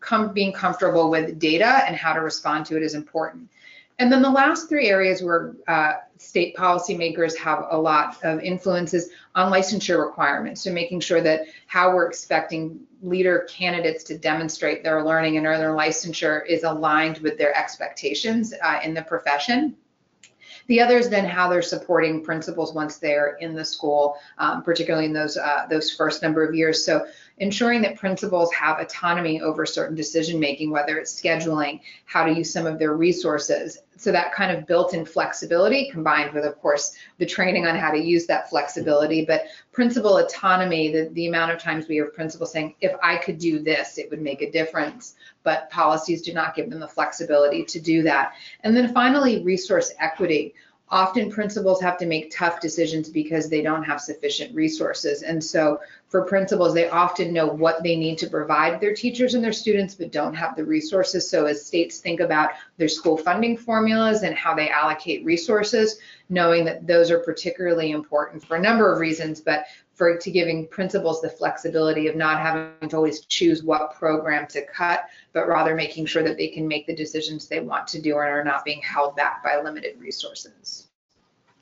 Com 0.00 0.32
being 0.32 0.52
comfortable 0.52 1.10
with 1.10 1.38
data 1.38 1.82
and 1.86 1.94
how 1.94 2.14
to 2.14 2.20
respond 2.20 2.64
to 2.66 2.76
it 2.76 2.82
is 2.82 2.94
important. 2.94 3.48
And 4.00 4.10
then 4.10 4.22
the 4.22 4.30
last 4.30 4.70
three 4.70 4.88
areas 4.88 5.22
where 5.22 5.54
uh, 5.68 5.92
state 6.16 6.56
policymakers 6.56 7.36
have 7.36 7.66
a 7.70 7.76
lot 7.76 8.16
of 8.24 8.40
influences 8.40 9.10
on 9.34 9.52
licensure 9.52 10.02
requirements. 10.02 10.62
So 10.62 10.72
making 10.72 11.00
sure 11.00 11.20
that 11.20 11.42
how 11.66 11.94
we're 11.94 12.08
expecting 12.08 12.80
leader 13.02 13.46
candidates 13.50 14.02
to 14.04 14.16
demonstrate 14.16 14.82
their 14.82 15.04
learning 15.04 15.36
and 15.36 15.46
earn 15.46 15.58
their 15.58 15.74
licensure 15.74 16.46
is 16.46 16.62
aligned 16.62 17.18
with 17.18 17.36
their 17.36 17.54
expectations 17.54 18.54
uh, 18.62 18.80
in 18.82 18.94
the 18.94 19.02
profession. 19.02 19.76
The 20.70 20.80
other 20.80 20.98
is 20.98 21.08
then 21.08 21.24
how 21.24 21.48
they're 21.48 21.62
supporting 21.62 22.22
principals 22.22 22.72
once 22.72 22.98
they're 22.98 23.36
in 23.40 23.56
the 23.56 23.64
school, 23.64 24.16
um, 24.38 24.62
particularly 24.62 25.06
in 25.06 25.12
those 25.12 25.36
uh, 25.36 25.66
those 25.68 25.90
first 25.90 26.22
number 26.22 26.44
of 26.44 26.54
years. 26.54 26.84
So 26.84 27.08
ensuring 27.40 27.80
that 27.82 27.96
principals 27.96 28.52
have 28.52 28.78
autonomy 28.78 29.40
over 29.40 29.66
certain 29.66 29.96
decision 29.96 30.38
making, 30.38 30.70
whether 30.70 30.98
it's 30.98 31.18
scheduling, 31.18 31.80
how 32.04 32.24
to 32.24 32.32
use 32.32 32.52
some 32.52 32.66
of 32.66 32.78
their 32.78 32.94
resources. 32.94 33.78
So 33.96 34.12
that 34.12 34.32
kind 34.34 34.56
of 34.56 34.66
built-in 34.66 35.04
flexibility 35.04 35.90
combined 35.90 36.32
with, 36.32 36.44
of 36.44 36.58
course, 36.60 36.94
the 37.18 37.26
training 37.26 37.66
on 37.66 37.76
how 37.76 37.90
to 37.90 37.98
use 37.98 38.26
that 38.26 38.48
flexibility, 38.48 39.24
but 39.24 39.44
principal 39.72 40.18
autonomy, 40.18 40.92
the, 40.92 41.10
the 41.12 41.28
amount 41.28 41.52
of 41.52 41.58
times 41.58 41.88
we 41.88 41.96
have 41.96 42.14
principals 42.14 42.52
saying, 42.52 42.74
if 42.80 42.92
I 43.02 43.16
could 43.16 43.38
do 43.38 43.58
this, 43.58 43.98
it 43.98 44.10
would 44.10 44.22
make 44.22 44.42
a 44.42 44.50
difference, 44.50 45.16
but 45.42 45.70
policies 45.70 46.22
do 46.22 46.32
not 46.32 46.54
give 46.54 46.70
them 46.70 46.80
the 46.80 46.88
flexibility 46.88 47.64
to 47.64 47.80
do 47.80 48.02
that. 48.02 48.34
And 48.64 48.76
then 48.76 48.92
finally, 48.92 49.42
resource 49.42 49.92
equity 49.98 50.54
often 50.90 51.30
principals 51.30 51.80
have 51.80 51.96
to 51.98 52.06
make 52.06 52.34
tough 52.34 52.60
decisions 52.60 53.08
because 53.08 53.48
they 53.48 53.62
don't 53.62 53.84
have 53.84 54.00
sufficient 54.00 54.54
resources. 54.54 55.22
And 55.22 55.42
so 55.42 55.80
for 56.08 56.22
principals, 56.22 56.74
they 56.74 56.88
often 56.88 57.32
know 57.32 57.46
what 57.46 57.82
they 57.84 57.94
need 57.94 58.18
to 58.18 58.28
provide 58.28 58.80
their 58.80 58.94
teachers 58.94 59.34
and 59.34 59.44
their 59.44 59.52
students, 59.52 59.94
but 59.94 60.10
don't 60.10 60.34
have 60.34 60.56
the 60.56 60.64
resources. 60.64 61.30
So 61.30 61.46
as 61.46 61.64
states 61.64 61.98
think 61.98 62.18
about 62.18 62.50
their 62.76 62.88
school 62.88 63.16
funding 63.16 63.56
formulas 63.56 64.22
and 64.22 64.34
how 64.34 64.54
they 64.54 64.68
allocate 64.68 65.24
resources, 65.24 66.00
knowing 66.28 66.64
that 66.64 66.86
those 66.86 67.12
are 67.12 67.20
particularly 67.20 67.92
important 67.92 68.44
for 68.44 68.56
a 68.56 68.60
number 68.60 68.92
of 68.92 68.98
reasons, 68.98 69.40
but 69.40 69.66
for 70.00 70.16
to 70.16 70.30
giving 70.30 70.66
principals 70.68 71.20
the 71.20 71.28
flexibility 71.28 72.06
of 72.06 72.16
not 72.16 72.40
having 72.40 72.88
to 72.88 72.96
always 72.96 73.20
choose 73.26 73.62
what 73.62 73.94
program 73.96 74.46
to 74.46 74.64
cut, 74.64 75.04
but 75.34 75.46
rather 75.46 75.74
making 75.74 76.06
sure 76.06 76.22
that 76.22 76.38
they 76.38 76.48
can 76.48 76.66
make 76.66 76.86
the 76.86 76.96
decisions 76.96 77.46
they 77.46 77.60
want 77.60 77.86
to 77.86 78.00
do 78.00 78.12
and 78.12 78.30
are 78.30 78.42
not 78.42 78.64
being 78.64 78.80
held 78.80 79.14
back 79.14 79.44
by 79.44 79.60
limited 79.60 80.00
resources. 80.00 80.86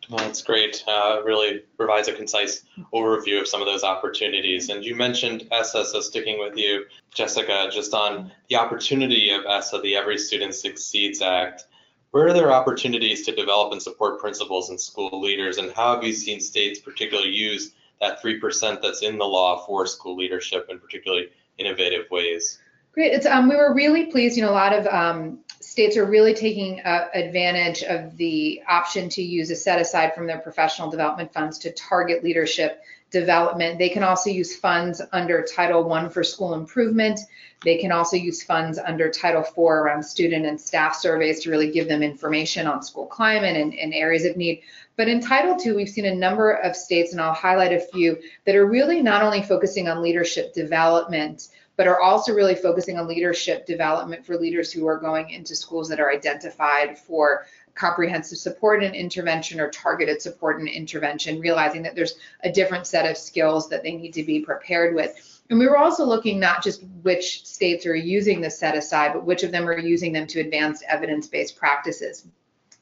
Well, 0.08 0.24
that's 0.24 0.40
great. 0.40 0.84
Uh, 0.86 1.20
really 1.24 1.64
provides 1.76 2.06
a 2.06 2.12
concise 2.12 2.62
overview 2.94 3.40
of 3.40 3.48
some 3.48 3.60
of 3.60 3.66
those 3.66 3.82
opportunities. 3.82 4.68
And 4.68 4.84
you 4.84 4.94
mentioned 4.94 5.48
ESSA, 5.50 5.86
so 5.86 6.00
sticking 6.00 6.38
with 6.38 6.56
you, 6.56 6.84
Jessica, 7.12 7.68
just 7.72 7.92
on 7.92 8.30
the 8.48 8.54
opportunity 8.54 9.30
of 9.30 9.46
ESSA, 9.46 9.80
the 9.80 9.96
Every 9.96 10.16
Student 10.16 10.54
Succeeds 10.54 11.20
Act. 11.22 11.64
Where 12.12 12.28
are 12.28 12.32
there 12.32 12.52
opportunities 12.52 13.26
to 13.26 13.34
develop 13.34 13.72
and 13.72 13.82
support 13.82 14.20
principals 14.20 14.70
and 14.70 14.80
school 14.80 15.20
leaders, 15.20 15.58
and 15.58 15.72
how 15.72 15.96
have 15.96 16.04
you 16.04 16.12
seen 16.12 16.38
states 16.38 16.78
particularly 16.78 17.30
use 17.30 17.72
that 18.00 18.22
3% 18.22 18.80
that's 18.80 19.02
in 19.02 19.18
the 19.18 19.24
law 19.24 19.64
for 19.66 19.86
school 19.86 20.16
leadership 20.16 20.66
and 20.68 20.80
particularly 20.80 21.28
innovative 21.58 22.10
ways. 22.10 22.58
Great. 22.92 23.12
It's, 23.12 23.26
um, 23.26 23.48
we 23.48 23.56
were 23.56 23.74
really 23.74 24.06
pleased. 24.06 24.36
You 24.36 24.44
know, 24.44 24.50
a 24.50 24.52
lot 24.52 24.72
of 24.72 24.86
um, 24.86 25.40
states 25.60 25.96
are 25.96 26.04
really 26.04 26.34
taking 26.34 26.80
uh, 26.80 27.08
advantage 27.14 27.82
of 27.82 28.16
the 28.16 28.62
option 28.68 29.08
to 29.10 29.22
use 29.22 29.50
a 29.50 29.56
set 29.56 29.80
aside 29.80 30.14
from 30.14 30.26
their 30.26 30.38
professional 30.38 30.90
development 30.90 31.32
funds 31.32 31.58
to 31.58 31.72
target 31.72 32.24
leadership 32.24 32.82
development. 33.10 33.78
They 33.78 33.88
can 33.88 34.02
also 34.02 34.30
use 34.30 34.56
funds 34.56 35.00
under 35.12 35.42
Title 35.42 35.90
I 35.92 36.08
for 36.08 36.22
school 36.22 36.54
improvement. 36.54 37.20
They 37.64 37.78
can 37.78 37.90
also 37.90 38.16
use 38.16 38.42
funds 38.42 38.78
under 38.78 39.10
Title 39.10 39.42
IV 39.42 39.58
around 39.58 40.02
student 40.02 40.46
and 40.46 40.60
staff 40.60 40.94
surveys 40.94 41.40
to 41.40 41.50
really 41.50 41.70
give 41.70 41.88
them 41.88 42.02
information 42.02 42.66
on 42.66 42.82
school 42.82 43.06
climate 43.06 43.56
and, 43.56 43.74
and 43.74 43.94
areas 43.94 44.24
of 44.24 44.36
need. 44.36 44.62
But 44.96 45.08
in 45.08 45.20
Title 45.20 45.56
II, 45.64 45.72
we've 45.76 45.88
seen 45.88 46.06
a 46.06 46.14
number 46.14 46.52
of 46.52 46.76
states, 46.76 47.12
and 47.12 47.20
I'll 47.20 47.32
highlight 47.32 47.72
a 47.72 47.80
few, 47.80 48.18
that 48.44 48.54
are 48.54 48.66
really 48.66 49.02
not 49.02 49.22
only 49.22 49.42
focusing 49.42 49.88
on 49.88 50.02
leadership 50.02 50.52
development, 50.54 51.48
but 51.78 51.86
are 51.86 52.00
also 52.00 52.34
really 52.34 52.56
focusing 52.56 52.98
on 52.98 53.06
leadership 53.06 53.64
development 53.64 54.26
for 54.26 54.36
leaders 54.36 54.72
who 54.72 54.86
are 54.86 54.98
going 54.98 55.30
into 55.30 55.54
schools 55.54 55.88
that 55.88 56.00
are 56.00 56.10
identified 56.10 56.98
for 56.98 57.46
comprehensive 57.78 58.38
support 58.38 58.82
and 58.82 58.94
intervention 58.94 59.60
or 59.60 59.70
targeted 59.70 60.20
support 60.20 60.58
and 60.58 60.68
intervention, 60.68 61.40
realizing 61.40 61.82
that 61.82 61.94
there's 61.94 62.18
a 62.42 62.50
different 62.50 62.86
set 62.86 63.08
of 63.08 63.16
skills 63.16 63.68
that 63.68 63.82
they 63.82 63.92
need 63.92 64.12
to 64.14 64.24
be 64.24 64.40
prepared 64.40 64.94
with. 64.94 65.40
And 65.48 65.58
we 65.58 65.66
were 65.66 65.78
also 65.78 66.04
looking 66.04 66.38
not 66.38 66.62
just 66.62 66.82
which 67.02 67.46
states 67.46 67.86
are 67.86 67.94
using 67.94 68.40
the 68.40 68.50
set 68.50 68.76
aside, 68.76 69.12
but 69.14 69.24
which 69.24 69.44
of 69.44 69.52
them 69.52 69.68
are 69.68 69.78
using 69.78 70.12
them 70.12 70.26
to 70.26 70.40
advance 70.40 70.82
evidence-based 70.86 71.56
practices. 71.56 72.26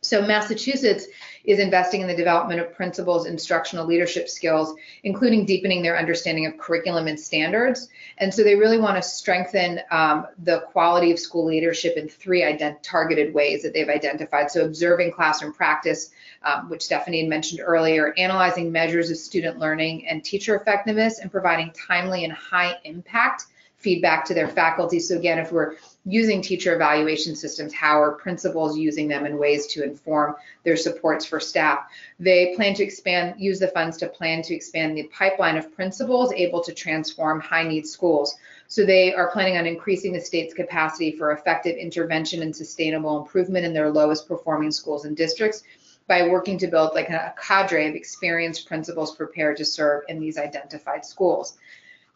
So 0.07 0.23
Massachusetts 0.23 1.07
is 1.45 1.59
investing 1.59 2.01
in 2.01 2.09
the 2.09 2.17
development 2.17 2.61
of 2.61 2.73
principals, 2.75 3.27
instructional 3.27 3.87
leadership 3.87 4.29
skills, 4.29 4.75
including 5.05 5.47
deepening 5.47 5.83
their 5.83 5.99
understanding 5.99 6.47
of 6.47 6.59
curriculum 6.59 7.07
and 7.07 7.19
standards. 7.19 7.89
And 8.19 8.33
so 8.35 8.43
they 8.43 8.57
really 8.57 8.79
want 8.79 8.97
to 8.97 9.03
strengthen 9.03 9.81
um, 9.91 10.27
the 10.43 10.61
quality 10.73 11.13
of 11.13 11.19
school 11.19 11.47
leadership 11.47 11.97
in 11.97 12.09
three 12.09 12.43
targeted 12.83 13.33
ways 13.33 13.63
that 13.63 13.73
they've 13.73 13.89
identified. 13.89 14.51
So 14.51 14.65
observing 14.65 15.13
classroom 15.13 15.53
practice, 15.53 16.11
um, 16.43 16.69
which 16.69 16.83
Stephanie 16.83 17.21
had 17.21 17.29
mentioned 17.29 17.61
earlier, 17.65 18.13
analyzing 18.17 18.73
measures 18.73 19.11
of 19.11 19.17
student 19.17 19.59
learning 19.59 20.09
and 20.09 20.25
teacher 20.25 20.57
effectiveness, 20.57 21.21
and 21.21 21.31
providing 21.31 21.73
timely 21.73 22.25
and 22.25 22.33
high 22.33 22.77
impact 22.85 23.47
feedback 23.87 24.25
to 24.25 24.35
their 24.35 24.49
faculty. 24.49 24.99
So 24.99 25.17
again, 25.17 25.39
if 25.39 25.53
we're 25.53 25.77
using 26.05 26.43
teacher 26.43 26.75
evaluation 26.75 27.37
systems, 27.37 27.73
how 27.73 28.03
are 28.03 28.17
principals 28.17 28.77
using 28.77 29.07
them 29.07 29.25
in 29.27 29.39
ways 29.39 29.69
to 29.69 29.85
inform 29.85 30.35
their 30.65 30.77
supports 30.77 31.25
for 31.25 31.39
staff? 31.39 31.87
They 32.19 32.53
plan 32.57 32.75
to 32.75 32.83
expand, 32.83 33.41
use 33.41 33.61
the 33.61 33.69
funds 33.69 33.97
to 33.99 34.09
plan 34.09 34.43
to 34.43 34.57
expand 34.57 34.99
the 34.99 35.05
pipeline 35.05 35.57
of 35.57 35.73
principals 35.73 36.33
able 36.33 36.65
to 36.65 36.75
transform 36.75 37.39
high 37.39 37.63
need 37.63 37.87
schools. 37.87 38.35
So 38.67 38.85
they 38.85 39.15
are 39.15 39.31
planning 39.31 39.57
on 39.57 39.67
increasing 39.67 40.13
the 40.13 40.21
state's 40.21 40.53
capacity 40.53 41.13
for 41.13 41.31
effective 41.31 41.77
intervention 41.77 42.43
and 42.43 42.57
sustainable 42.57 43.21
improvement 43.21 43.67
in 43.67 43.73
their 43.73 43.93
lowest 43.93 44.27
performing 44.27 44.73
schools 44.73 45.05
and 45.05 45.17
districts 45.17 45.63
by 46.09 46.27
working 46.27 46.59
to 46.59 46.67
build 46.67 46.93
like 46.93 47.11
a 47.11 47.33
cadre 47.41 47.89
of 47.89 47.95
experienced 47.95 48.67
principals 48.67 49.15
prepared 49.15 49.57
to 49.59 49.65
serve 49.65 50.03
in 50.09 50.19
these 50.19 50.39
identified 50.39 51.05
schools. 51.05 51.57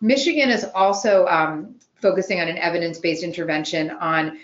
Michigan 0.00 0.50
is 0.50 0.64
also 0.74 1.26
um, 1.26 1.74
focusing 1.96 2.40
on 2.40 2.48
an 2.48 2.56
evidence-based 2.56 3.22
intervention 3.22 3.90
on 3.90 4.38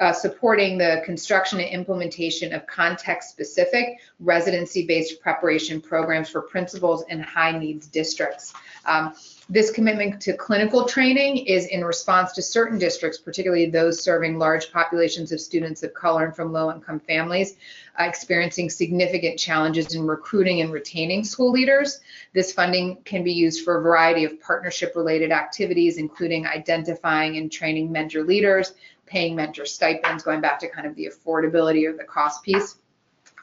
uh, 0.00 0.12
supporting 0.12 0.78
the 0.78 1.02
construction 1.04 1.60
and 1.60 1.68
implementation 1.68 2.54
of 2.54 2.66
context-specific 2.66 3.98
residency-based 4.20 5.20
preparation 5.20 5.80
programs 5.80 6.30
for 6.30 6.42
principals 6.42 7.04
in 7.08 7.20
high-needs 7.20 7.86
districts. 7.88 8.54
Um, 8.86 9.14
this 9.48 9.70
commitment 9.70 10.20
to 10.22 10.36
clinical 10.36 10.86
training 10.86 11.38
is 11.46 11.66
in 11.66 11.84
response 11.84 12.32
to 12.32 12.42
certain 12.42 12.78
districts, 12.78 13.18
particularly 13.18 13.70
those 13.70 14.02
serving 14.02 14.38
large 14.38 14.72
populations 14.72 15.30
of 15.30 15.40
students 15.40 15.84
of 15.84 15.94
color 15.94 16.24
and 16.24 16.34
from 16.34 16.52
low-income 16.52 16.98
families, 16.98 17.56
uh, 18.00 18.04
experiencing 18.04 18.68
significant 18.68 19.38
challenges 19.38 19.94
in 19.94 20.04
recruiting 20.04 20.62
and 20.62 20.72
retaining 20.72 21.22
school 21.22 21.52
leaders. 21.52 22.00
This 22.32 22.52
funding 22.52 22.96
can 23.04 23.22
be 23.22 23.32
used 23.32 23.64
for 23.64 23.78
a 23.78 23.82
variety 23.82 24.24
of 24.24 24.40
partnership-related 24.40 25.30
activities, 25.30 25.96
including 25.96 26.44
identifying 26.46 27.36
and 27.36 27.50
training 27.50 27.92
mentor 27.92 28.24
leaders, 28.24 28.74
paying 29.06 29.36
mentor 29.36 29.64
stipends, 29.64 30.24
going 30.24 30.40
back 30.40 30.58
to 30.58 30.68
kind 30.68 30.88
of 30.88 30.96
the 30.96 31.06
affordability 31.06 31.88
or 31.88 31.96
the 31.96 32.02
cost 32.02 32.42
piece 32.42 32.78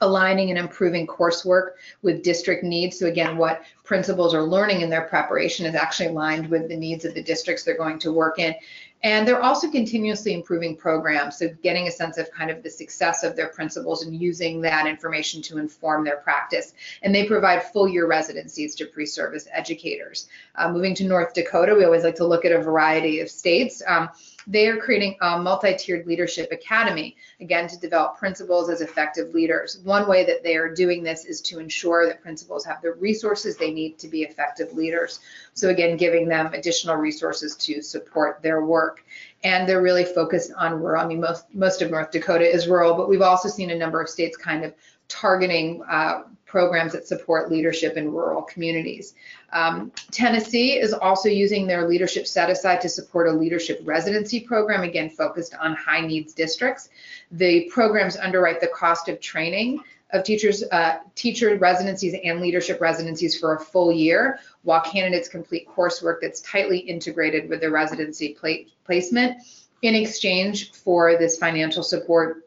aligning 0.02 0.50
and 0.50 0.60
improving 0.60 1.08
coursework 1.08 1.72
with 2.02 2.24
district 2.24 2.64
needs. 2.64 3.00
So 3.00 3.08
again, 3.08 3.38
what 3.38 3.64
principals 3.84 4.34
are 4.34 4.44
learning 4.44 4.82
in 4.82 4.90
their 4.90 5.04
preparation 5.04 5.66
is 5.66 5.76
actually 5.76 6.10
aligned 6.10 6.50
with 6.50 6.68
the 6.68 6.76
needs 6.76 7.06
of 7.06 7.14
the 7.14 7.24
districts 7.24 7.64
they're 7.64 7.78
going 7.78 8.00
to 8.00 8.12
work 8.12 8.40
in. 8.40 8.56
And 9.04 9.28
they're 9.28 9.42
also 9.42 9.70
continuously 9.70 10.34
improving 10.34 10.78
programs, 10.78 11.38
so 11.38 11.50
getting 11.62 11.90
a 11.90 11.92
sense 11.92 12.18
of 12.18 12.32
kind 12.32 12.50
of 12.50 12.64
the 12.64 12.70
success 12.70 13.26
of 13.26 13.36
their 13.36 13.50
principals 13.50 14.06
and 14.06 14.16
using 14.16 14.62
that 14.62 14.88
information 14.88 15.42
to 15.44 15.58
inform 15.58 16.06
their 16.06 16.18
practice. 16.18 16.74
And 17.02 17.14
they 17.14 17.26
provide 17.26 17.64
full 17.64 17.88
year 17.88 18.08
residencies 18.08 18.76
to 18.76 18.86
pre-service 18.86 19.46
educators. 19.52 20.30
Uh, 20.56 20.72
moving 20.72 20.96
to 20.96 21.04
North 21.04 21.34
Dakota, 21.34 21.76
we 21.76 21.84
always 21.84 22.06
like 22.06 22.16
to 22.16 22.26
look 22.26 22.46
at 22.46 22.54
a 22.54 22.62
variety 22.62 23.20
of 23.20 23.30
states. 23.30 23.84
Um, 23.86 24.10
they 24.48 24.68
are 24.68 24.78
creating 24.78 25.16
a 25.22 25.40
multi-tiered 25.40 26.06
leadership 26.06 26.52
academy, 26.52 27.16
again, 27.40 27.68
to 27.68 27.80
develop 27.80 28.18
principals 28.18 28.70
as 28.70 28.82
effective 28.82 29.34
leaders. 29.34 29.80
One 29.84 30.08
way 30.08 30.26
that 30.26 30.44
they 30.44 30.56
are 30.56 30.74
doing 30.74 31.04
this 31.04 31.26
is 31.26 31.42
to 31.42 31.60
ensure 31.60 32.08
that 32.08 32.22
principals 32.22 32.66
have 32.66 32.82
the 32.82 32.94
resources 32.94 33.56
they 33.56 33.72
need 33.72 33.98
to 34.00 34.08
be 34.08 34.24
effective 34.24 34.74
leaders. 34.74 35.20
So 35.54 35.70
again, 35.70 35.98
giving 35.98 36.28
them 36.28 36.54
additional 36.54 36.96
resources 36.96 37.56
to 37.58 37.82
support 37.82 38.42
their 38.42 38.66
work. 38.66 39.04
And 39.44 39.68
they're 39.68 39.82
really 39.82 40.06
focused 40.06 40.52
on 40.58 40.82
rural. 40.82 41.04
I 41.04 41.08
mean, 41.08 41.20
most, 41.20 41.46
most 41.54 41.82
of 41.82 41.92
North 41.92 42.12
Dakota 42.12 42.50
is 42.50 42.68
rural, 42.68 42.96
but 42.96 43.10
we've 43.10 43.22
also 43.22 43.50
seen 43.50 43.72
a 43.72 43.76
number 43.76 44.02
of 44.02 44.10
states 44.10 44.38
kind 44.38 44.64
of 44.64 44.74
targeting 45.10 45.84
uh, 45.90 46.24
programs 46.54 46.94
that 46.94 47.08
support 47.08 47.52
leadership 47.52 47.98
in 47.98 48.12
rural 48.12 48.44
communities. 48.44 49.16
Um, 49.54 49.92
Tennessee 50.12 50.78
is 50.78 50.94
also 50.94 51.28
using 51.28 51.66
their 51.66 51.90
leadership 51.90 52.28
set 52.28 52.52
aside 52.52 52.80
to 52.82 52.90
support 52.90 53.28
a 53.28 53.32
leadership 53.32 53.82
residency 53.84 54.40
program, 54.40 54.84
again, 54.84 55.10
focused 55.10 55.56
on 55.60 55.76
high 55.76 56.02
needs 56.02 56.32
districts. 56.32 56.90
The 57.32 57.68
programs 57.72 58.18
underwrite 58.18 58.62
the 58.62 58.68
cost 58.68 59.10
of 59.10 59.20
training 59.20 59.80
of 60.12 60.24
teachers, 60.24 60.64
uh, 60.72 61.00
teacher 61.16 61.58
residencies 61.58 62.14
and 62.24 62.40
leadership 62.40 62.80
residencies 62.80 63.36
for 63.36 63.56
a 63.56 63.60
full 63.60 63.92
year, 63.92 64.38
while 64.62 64.82
candidates 64.82 65.28
complete 65.28 65.68
coursework 65.68 66.18
that's 66.22 66.40
tightly 66.42 66.78
integrated 66.78 67.50
with 67.50 67.62
their 67.62 67.72
residency 67.72 68.38
placement. 68.86 69.38
In 69.82 69.96
exchange 69.96 70.72
for 70.74 71.18
this 71.18 71.36
financial 71.36 71.82
support, 71.82 72.44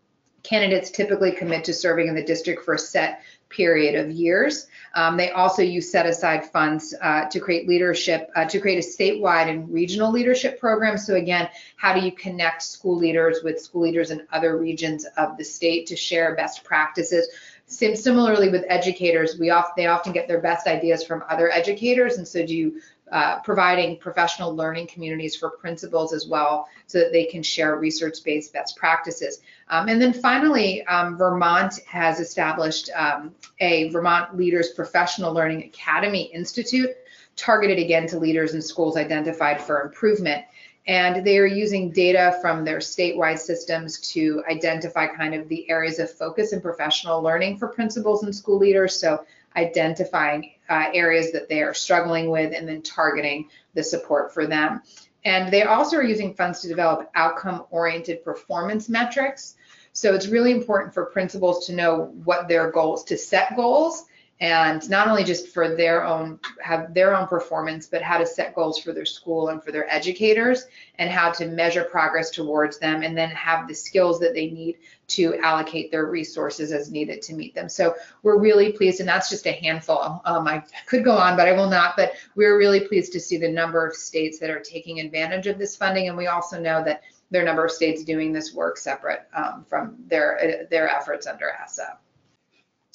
candidates 0.46 0.90
typically 0.90 1.32
commit 1.32 1.64
to 1.64 1.72
serving 1.72 2.06
in 2.06 2.14
the 2.14 2.22
district 2.22 2.64
for 2.64 2.74
a 2.74 2.78
set 2.78 3.22
period 3.48 3.94
of 3.94 4.10
years. 4.10 4.66
Um, 4.94 5.16
they 5.16 5.30
also 5.30 5.62
use 5.62 5.90
set 5.90 6.06
aside 6.06 6.50
funds 6.50 6.94
uh, 7.00 7.26
to 7.26 7.40
create 7.40 7.68
leadership, 7.68 8.30
uh, 8.34 8.44
to 8.46 8.60
create 8.60 8.84
a 8.84 8.86
statewide 8.86 9.48
and 9.48 9.72
regional 9.72 10.10
leadership 10.10 10.58
program. 10.58 10.98
So 10.98 11.14
again, 11.14 11.48
how 11.76 11.94
do 11.94 12.00
you 12.00 12.12
connect 12.12 12.62
school 12.62 12.96
leaders 12.96 13.40
with 13.44 13.60
school 13.60 13.82
leaders 13.82 14.10
in 14.10 14.26
other 14.32 14.58
regions 14.58 15.06
of 15.16 15.36
the 15.36 15.44
state 15.44 15.86
to 15.86 15.96
share 15.96 16.34
best 16.34 16.64
practices? 16.64 17.28
Sim 17.68 17.96
similarly 17.96 18.48
with 18.48 18.64
educators, 18.68 19.38
we 19.40 19.50
often 19.50 19.72
they 19.76 19.86
often 19.86 20.12
get 20.12 20.28
their 20.28 20.40
best 20.40 20.68
ideas 20.68 21.02
from 21.02 21.24
other 21.28 21.50
educators, 21.50 22.16
and 22.16 22.26
so 22.26 22.46
do 22.46 22.54
you 22.54 22.80
uh, 23.12 23.40
providing 23.40 23.96
professional 23.98 24.54
learning 24.54 24.86
communities 24.88 25.36
for 25.36 25.50
principals 25.50 26.12
as 26.12 26.26
well 26.26 26.68
so 26.86 26.98
that 26.98 27.12
they 27.12 27.24
can 27.24 27.42
share 27.42 27.76
research-based 27.76 28.52
best 28.52 28.76
practices. 28.76 29.40
Um, 29.68 29.88
and 29.88 30.02
then 30.02 30.12
finally, 30.12 30.84
um, 30.86 31.16
Vermont 31.16 31.80
has 31.86 32.18
established 32.18 32.90
um, 32.96 33.32
a 33.60 33.88
Vermont 33.90 34.36
Leaders 34.36 34.70
Professional 34.70 35.32
Learning 35.32 35.62
Academy 35.62 36.24
Institute 36.34 36.90
targeted 37.36 37.78
again 37.78 38.08
to 38.08 38.18
leaders 38.18 38.54
in 38.54 38.62
schools 38.62 38.96
identified 38.96 39.60
for 39.60 39.82
improvement. 39.82 40.44
And 40.88 41.24
they 41.24 41.38
are 41.38 41.46
using 41.46 41.90
data 41.90 42.38
from 42.40 42.64
their 42.64 42.78
statewide 42.78 43.38
systems 43.38 43.98
to 44.12 44.42
identify 44.48 45.06
kind 45.06 45.34
of 45.34 45.48
the 45.48 45.68
areas 45.68 45.98
of 45.98 46.10
focus 46.10 46.52
in 46.52 46.60
professional 46.60 47.22
learning 47.22 47.58
for 47.58 47.68
principals 47.68 48.22
and 48.22 48.34
school 48.34 48.58
leaders. 48.58 48.98
So 48.98 49.24
identifying 49.56 50.52
uh, 50.68 50.86
areas 50.92 51.32
that 51.32 51.48
they 51.48 51.62
are 51.62 51.74
struggling 51.74 52.30
with 52.30 52.52
and 52.54 52.68
then 52.68 52.82
targeting 52.82 53.48
the 53.74 53.82
support 53.82 54.32
for 54.32 54.46
them. 54.46 54.82
And 55.24 55.52
they 55.52 55.62
also 55.62 55.96
are 55.96 56.04
using 56.04 56.34
funds 56.34 56.60
to 56.60 56.68
develop 56.68 57.10
outcome 57.14 57.64
oriented 57.70 58.24
performance 58.24 58.88
metrics. 58.88 59.56
So 59.92 60.14
it's 60.14 60.28
really 60.28 60.52
important 60.52 60.94
for 60.94 61.06
principals 61.06 61.66
to 61.66 61.72
know 61.74 62.12
what 62.24 62.48
their 62.48 62.70
goals, 62.70 63.04
to 63.04 63.18
set 63.18 63.56
goals 63.56 64.04
and 64.40 64.88
not 64.90 65.08
only 65.08 65.24
just 65.24 65.48
for 65.48 65.74
their 65.74 66.04
own 66.04 66.38
have 66.62 66.92
their 66.92 67.16
own 67.16 67.26
performance 67.26 67.86
but 67.86 68.02
how 68.02 68.18
to 68.18 68.26
set 68.26 68.54
goals 68.54 68.78
for 68.78 68.92
their 68.92 69.06
school 69.06 69.48
and 69.48 69.62
for 69.62 69.72
their 69.72 69.90
educators 69.92 70.66
and 70.98 71.10
how 71.10 71.30
to 71.30 71.46
measure 71.46 71.84
progress 71.84 72.30
towards 72.30 72.78
them 72.78 73.02
and 73.02 73.16
then 73.16 73.30
have 73.30 73.66
the 73.66 73.74
skills 73.74 74.20
that 74.20 74.34
they 74.34 74.50
need 74.50 74.76
to 75.06 75.36
allocate 75.38 75.90
their 75.90 76.06
resources 76.06 76.70
as 76.70 76.90
needed 76.90 77.22
to 77.22 77.32
meet 77.32 77.54
them. 77.54 77.68
So 77.68 77.94
we're 78.22 78.38
really 78.38 78.72
pleased 78.72 79.00
and 79.00 79.08
that's 79.08 79.30
just 79.30 79.46
a 79.46 79.52
handful. 79.52 80.20
Um, 80.24 80.46
i 80.46 80.62
could 80.86 81.04
go 81.04 81.16
on 81.16 81.36
but 81.36 81.48
i 81.48 81.52
will 81.52 81.70
not 81.70 81.96
but 81.96 82.12
we're 82.34 82.58
really 82.58 82.80
pleased 82.80 83.12
to 83.12 83.20
see 83.20 83.38
the 83.38 83.48
number 83.48 83.86
of 83.86 83.94
states 83.94 84.38
that 84.40 84.50
are 84.50 84.60
taking 84.60 85.00
advantage 85.00 85.46
of 85.46 85.58
this 85.58 85.76
funding. 85.76 86.08
And 86.08 86.16
we 86.16 86.26
also 86.26 86.60
know 86.60 86.84
that 86.84 87.02
there 87.30 87.40
are 87.40 87.44
a 87.44 87.46
number 87.46 87.64
of 87.64 87.70
states 87.70 88.04
doing 88.04 88.32
this 88.32 88.54
work 88.54 88.76
separate 88.76 89.26
um, 89.34 89.64
from 89.68 89.96
their 90.06 90.66
their 90.70 90.88
efforts 90.88 91.26
under 91.26 91.50
ESSA. 91.50 91.98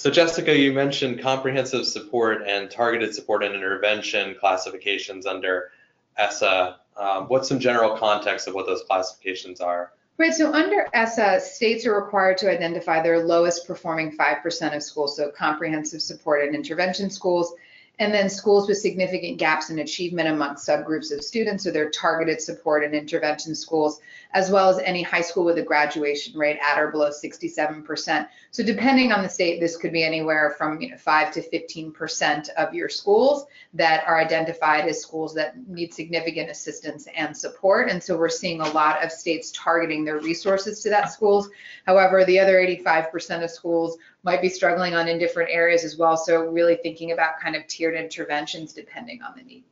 So 0.02 0.10
Jessica, 0.10 0.58
you 0.58 0.74
mentioned 0.74 1.22
comprehensive 1.22 1.86
support 1.86 2.48
and 2.48 2.72
targeted 2.72 3.14
support 3.14 3.44
and 3.44 3.54
intervention 3.54 4.36
classifications 4.40 5.28
under 5.28 5.70
ESSA. 6.18 6.78
Um, 6.98 7.26
what's 7.26 7.48
some 7.48 7.60
general 7.60 7.96
context 7.96 8.48
of 8.48 8.56
what 8.56 8.66
those 8.66 8.82
classifications 8.82 9.62
are? 9.62 9.92
Right, 10.18 10.34
so 10.34 10.52
under 10.54 10.88
ESSA, 10.92 11.42
states 11.42 11.86
are 11.86 11.94
required 11.94 12.40
to 12.40 12.50
identify 12.50 13.04
their 13.04 13.24
lowest 13.24 13.68
performing 13.68 14.18
5% 14.18 14.76
of 14.76 14.82
schools, 14.82 15.18
so 15.18 15.30
comprehensive 15.30 16.02
support 16.02 16.46
and 16.46 16.56
intervention 16.56 17.12
schools, 17.12 17.54
and 18.02 18.12
then 18.12 18.32
schools 18.32 18.68
with 18.68 18.80
significant 18.80 19.38
gaps 19.38 19.70
in 19.70 19.78
achievement 19.78 20.28
among 20.28 20.56
subgroups 20.56 21.16
of 21.16 21.24
students 21.24 21.68
or 21.68 21.72
their 21.72 21.92
targeted 21.92 22.42
support 22.42 22.84
and 22.84 22.96
intervention 22.96 23.54
schools, 23.54 24.02
as 24.34 24.50
well 24.50 24.70
as 24.70 24.80
any 24.80 25.04
high 25.04 25.22
school 25.22 25.46
with 25.46 25.60
a 25.60 25.62
graduation 25.62 26.36
rate 26.36 26.58
at 26.68 26.80
or 26.80 26.90
below 26.90 27.12
67%. 27.12 28.28
So 28.50 28.64
depending 28.64 29.12
on 29.12 29.22
the 29.22 29.30
state, 29.30 29.60
this 29.60 29.78
could 29.78 29.94
be 29.94 30.04
anywhere 30.04 30.56
from 30.58 30.82
you 30.82 30.90
know, 30.90 30.98
5 30.98 31.32
to 31.34 31.48
15% 31.48 32.50
of 32.50 32.74
your 32.74 32.90
schools 32.90 33.46
that 33.76 34.04
are 34.08 34.20
identified 34.20 34.88
as 34.88 35.00
schools 35.00 35.36
that 35.36 35.56
need 35.68 35.94
significant 35.94 36.50
assistance 36.50 37.08
and 37.16 37.38
support. 37.38 37.88
And 37.88 38.02
so 38.02 38.18
we're 38.18 38.30
seeing 38.30 38.62
a 38.62 38.70
lot 38.72 39.04
of 39.06 39.12
states 39.12 39.52
targeting 39.52 40.04
their 40.04 40.18
resources 40.18 40.82
to 40.82 40.90
that 40.90 41.12
schools. 41.12 41.52
However, 41.86 42.26
the 42.26 42.40
other 42.40 42.56
85% 42.56 43.44
of 43.44 43.52
schools 43.52 44.00
might 44.24 44.42
be 44.42 44.50
struggling 44.50 44.94
on 44.94 45.08
in 45.08 45.18
different 45.18 45.50
areas 45.52 45.84
as 45.84 45.98
well. 45.98 46.16
So 46.16 46.46
really 46.46 46.76
thinking 46.76 47.12
about 47.12 47.40
kind 47.40 47.56
of 47.56 47.66
tiered 47.68 47.96
interventions 47.96 48.74
depending 48.74 49.22
on 49.22 49.36
the 49.36 49.44
need. 49.44 49.64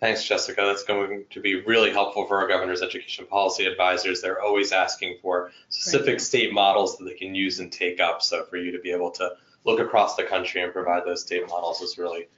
Thanks, 0.00 0.24
Jessica. 0.24 0.60
That's 0.60 0.84
going 0.84 1.24
to 1.30 1.40
be 1.40 1.62
really 1.62 1.90
helpful 1.90 2.26
for 2.26 2.38
our 2.38 2.46
governor's 2.46 2.82
education 2.82 3.26
policy 3.26 3.64
advisors. 3.64 4.20
They're 4.20 4.42
always 4.42 4.70
asking 4.70 5.16
for 5.22 5.50
specific 5.70 6.06
Great. 6.06 6.20
state 6.20 6.52
models 6.52 6.98
that 6.98 7.04
they 7.04 7.14
can 7.14 7.34
use 7.34 7.58
and 7.58 7.72
take 7.72 8.00
up. 8.00 8.22
So 8.22 8.44
for 8.44 8.56
you 8.56 8.70
to 8.72 8.78
be 8.80 8.90
able 8.90 9.10
to 9.12 9.32
look 9.64 9.80
across 9.80 10.14
the 10.16 10.24
country 10.24 10.62
and 10.62 10.72
provide 10.72 11.04
those 11.06 11.22
state 11.22 11.48
models 11.48 11.80
is 11.80 11.96
really 11.96 12.28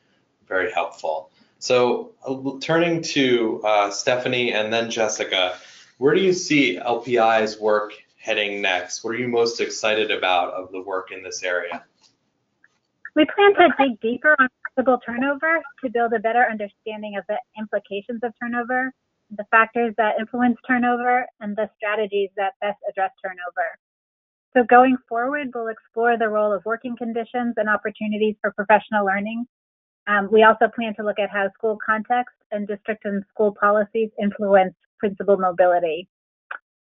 very 0.46 0.70
helpful. 0.70 1.30
So 1.59 2.12
uh, 2.24 2.61
turning 2.61 3.02
to 3.02 3.61
uh, 3.64 3.90
Stephanie 3.90 4.52
and 4.52 4.72
then 4.72 4.90
Jessica, 4.90 5.56
where 5.98 6.14
do 6.14 6.20
you 6.20 6.32
see 6.32 6.78
LPI's 6.78 7.59
work 7.59 7.94
heading 8.27 8.61
next? 8.61 9.05
What 9.05 9.15
are 9.15 9.19
you 9.19 9.29
most 9.29 9.61
excited 9.61 10.11
about 10.11 10.53
of 10.53 10.73
the 10.73 10.83
work 10.83 11.12
in 11.12 11.23
this 11.23 11.45
area? 11.45 11.85
We 13.15 13.25
plan 13.25 13.55
to 13.55 13.69
dig 13.79 14.01
deeper 14.01 14.35
on 14.37 14.49
possible 14.75 14.99
turnover 15.07 15.62
to 15.85 15.91
build 15.91 16.12
a 16.12 16.19
better 16.19 16.45
understanding 16.51 17.17
of 17.17 17.25
the 17.29 17.39
implications 17.57 18.21
of 18.25 18.33
turnover, 18.43 18.93
the 19.31 19.45
factors 19.53 19.95
that 19.97 20.17
influence 20.19 20.57
turnover, 20.67 21.25
and 21.39 21.57
the 21.57 21.71
strategies 21.77 22.31
that 22.37 22.55
best 22.61 22.79
address 22.91 23.12
turnover. 23.23 23.79
So 24.57 24.65
going 24.65 24.97
forward, 25.09 25.49
we'll 25.55 25.69
explore 25.69 26.19
the 26.19 26.29
role 26.29 26.53
of 26.53 26.65
working 26.65 26.97
conditions 26.97 27.55
and 27.57 27.69
opportunities 27.69 28.35
for 28.41 28.51
professional 28.51 29.07
learning. 29.07 29.47
Um, 30.09 30.29
we 30.33 30.43
also 30.43 30.67
plan 30.75 30.97
to 30.97 31.05
look 31.05 31.21
at 31.21 31.31
how 31.31 31.49
school 31.55 31.79
context 31.85 32.35
and 32.51 32.67
district 32.67 33.05
and 33.05 33.23
school 33.31 33.55
policies 33.59 34.11
influence 34.21 34.75
principal 34.99 35.37
mobility. 35.37 36.09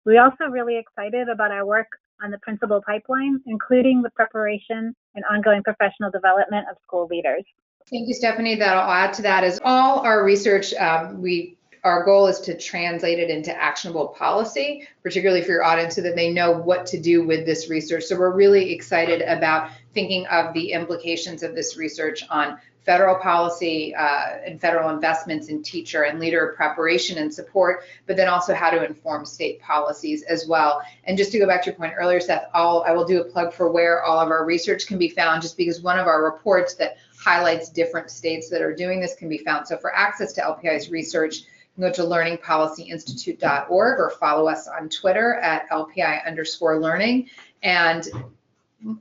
We're 0.04 0.22
also 0.22 0.44
really 0.50 0.78
excited 0.78 1.28
about 1.28 1.50
our 1.50 1.66
work 1.66 1.88
on 2.22 2.30
the 2.30 2.38
principal 2.38 2.82
pipeline, 2.84 3.40
including 3.46 4.02
the 4.02 4.11
preparation 4.11 4.94
and 5.14 5.24
ongoing 5.30 5.62
professional 5.62 6.11
development 6.11 6.66
of 6.70 6.76
school 6.82 7.06
leaders. 7.11 7.44
Thank 7.90 8.08
you, 8.08 8.14
Stephanie. 8.14 8.56
That 8.56 8.76
I'll 8.76 8.90
add 8.90 9.14
to 9.14 9.22
that 9.22 9.44
is 9.44 9.61
all 9.64 10.00
our 10.00 10.24
research. 10.24 10.74
Um, 10.74 11.22
we 11.22 11.56
our 11.84 12.04
goal 12.04 12.26
is 12.26 12.40
to 12.40 12.56
translate 12.56 13.18
it 13.18 13.30
into 13.30 13.54
actionable 13.54 14.08
policy, 14.08 14.87
particularly 15.02 15.42
for 15.42 15.52
your 15.52 15.64
audience, 15.64 15.94
so 15.94 16.02
that 16.02 16.16
they 16.16 16.30
know 16.32 16.50
what 16.50 16.87
to 16.87 17.00
do 17.00 17.24
with 17.24 17.46
this 17.46 17.70
research. 17.70 18.04
So 18.04 18.18
we're 18.18 18.34
really 18.34 18.72
excited 18.72 19.22
about 19.22 19.70
thinking 19.94 20.26
of 20.26 20.52
the 20.54 20.72
implications 20.72 21.42
of 21.42 21.54
this 21.54 21.76
research 21.76 22.24
on 22.30 22.58
federal 22.88 23.16
policy 23.16 23.94
uh, 23.94 24.38
and 24.46 24.59
federal 24.59 24.88
investments 24.88 25.48
in 25.48 25.62
teacher 25.62 26.05
and 26.05 26.18
leader 26.18 26.55
preparation 26.57 27.18
and 27.18 27.33
support, 27.33 27.85
but 28.07 28.16
then 28.16 28.29
also 28.29 28.55
how 28.55 28.70
to 28.70 28.83
inform 28.83 29.27
state 29.27 29.61
policies 29.61 30.22
as 30.22 30.46
well. 30.48 30.81
And 31.05 31.18
just 31.18 31.31
to 31.33 31.38
go 31.38 31.46
back 31.46 31.62
to 31.64 31.66
your 31.66 31.74
point 31.74 31.92
earlier, 31.98 32.18
Seth, 32.18 32.46
I'll, 32.55 32.83
I 32.87 32.92
will 32.92 33.05
do 33.05 33.20
a 33.20 33.24
plug 33.24 33.53
for 33.53 33.70
where 33.70 34.03
all 34.05 34.18
of 34.18 34.31
our 34.31 34.46
research 34.46 34.87
can 34.87 34.96
be 34.96 35.11
found, 35.11 35.42
just 35.42 35.59
because 35.59 35.83
one 35.83 35.98
of 35.98 36.07
our 36.07 36.24
reports 36.24 36.77
that 36.77 36.96
highlights 37.18 37.68
different 37.68 38.11
states 38.11 38.48
that 38.48 38.62
are 38.62 38.74
doing 38.74 39.03
this 39.03 39.14
can 39.14 39.29
be 39.29 39.37
found. 39.37 39.68
So 39.68 39.77
for 39.77 39.94
access 39.94 40.33
to 40.33 40.40
LPI's 40.40 40.88
research, 40.88 41.42
go 41.79 41.92
to 41.92 42.03
learningpolicyinstitute.org 42.05 44.01
or 44.01 44.11
follow 44.18 44.48
us 44.48 44.66
on 44.66 44.88
Twitter 44.88 45.35
at 45.35 45.68
LPI 45.68 46.27
underscore 46.27 46.81
learning. 46.81 47.29
And 47.62 48.09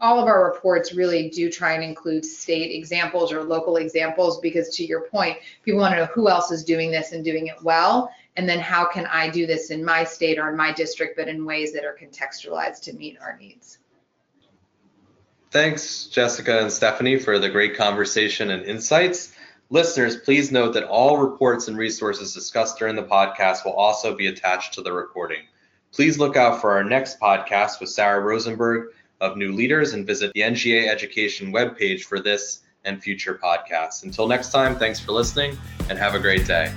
all 0.01 0.19
of 0.19 0.27
our 0.27 0.43
reports 0.43 0.93
really 0.93 1.29
do 1.29 1.51
try 1.51 1.73
and 1.73 1.83
include 1.83 2.25
state 2.25 2.75
examples 2.75 3.31
or 3.31 3.43
local 3.43 3.77
examples 3.77 4.39
because 4.39 4.69
to 4.75 4.85
your 4.85 5.01
point, 5.01 5.37
people 5.63 5.79
want 5.79 5.93
to 5.93 5.97
know 5.97 6.05
who 6.07 6.29
else 6.29 6.51
is 6.51 6.63
doing 6.63 6.89
this 6.89 7.11
and 7.11 7.23
doing 7.23 7.47
it 7.47 7.61
well. 7.61 8.11
And 8.35 8.49
then 8.49 8.59
how 8.59 8.85
can 8.85 9.05
I 9.05 9.29
do 9.29 9.45
this 9.45 9.69
in 9.69 9.83
my 9.83 10.03
state 10.03 10.39
or 10.39 10.49
in 10.49 10.57
my 10.57 10.71
district, 10.71 11.15
but 11.15 11.27
in 11.27 11.45
ways 11.45 11.73
that 11.73 11.85
are 11.85 11.95
contextualized 11.95 12.81
to 12.83 12.93
meet 12.93 13.17
our 13.21 13.37
needs. 13.37 13.79
Thanks, 15.49 16.07
Jessica 16.07 16.59
and 16.59 16.71
Stephanie, 16.71 17.17
for 17.17 17.39
the 17.39 17.49
great 17.49 17.77
conversation 17.77 18.51
and 18.51 18.63
insights. 18.63 19.33
Listeners, 19.69 20.17
please 20.17 20.51
note 20.51 20.73
that 20.73 20.83
all 20.83 21.17
reports 21.17 21.67
and 21.67 21.77
resources 21.77 22.33
discussed 22.33 22.79
during 22.79 22.95
the 22.95 23.03
podcast 23.03 23.65
will 23.65 23.73
also 23.73 24.15
be 24.15 24.27
attached 24.27 24.73
to 24.73 24.81
the 24.81 24.93
recording. 24.93 25.41
Please 25.91 26.19
look 26.19 26.35
out 26.35 26.61
for 26.61 26.71
our 26.71 26.83
next 26.83 27.19
podcast 27.19 27.79
with 27.79 27.89
Sarah 27.89 28.21
Rosenberg 28.21 28.93
of 29.21 29.37
New 29.37 29.51
Leaders 29.51 29.93
and 29.93 30.05
visit 30.05 30.31
the 30.33 30.41
NGA 30.41 30.87
Education 30.87 31.51
webpage 31.51 32.03
for 32.03 32.19
this 32.19 32.61
and 32.85 33.01
future 33.01 33.39
podcasts. 33.41 34.03
Until 34.03 34.27
next 34.27 34.51
time, 34.51 34.77
thanks 34.77 34.99
for 34.99 35.11
listening 35.11 35.57
and 35.89 35.97
have 35.97 36.15
a 36.15 36.19
great 36.19 36.45
day. 36.45 36.73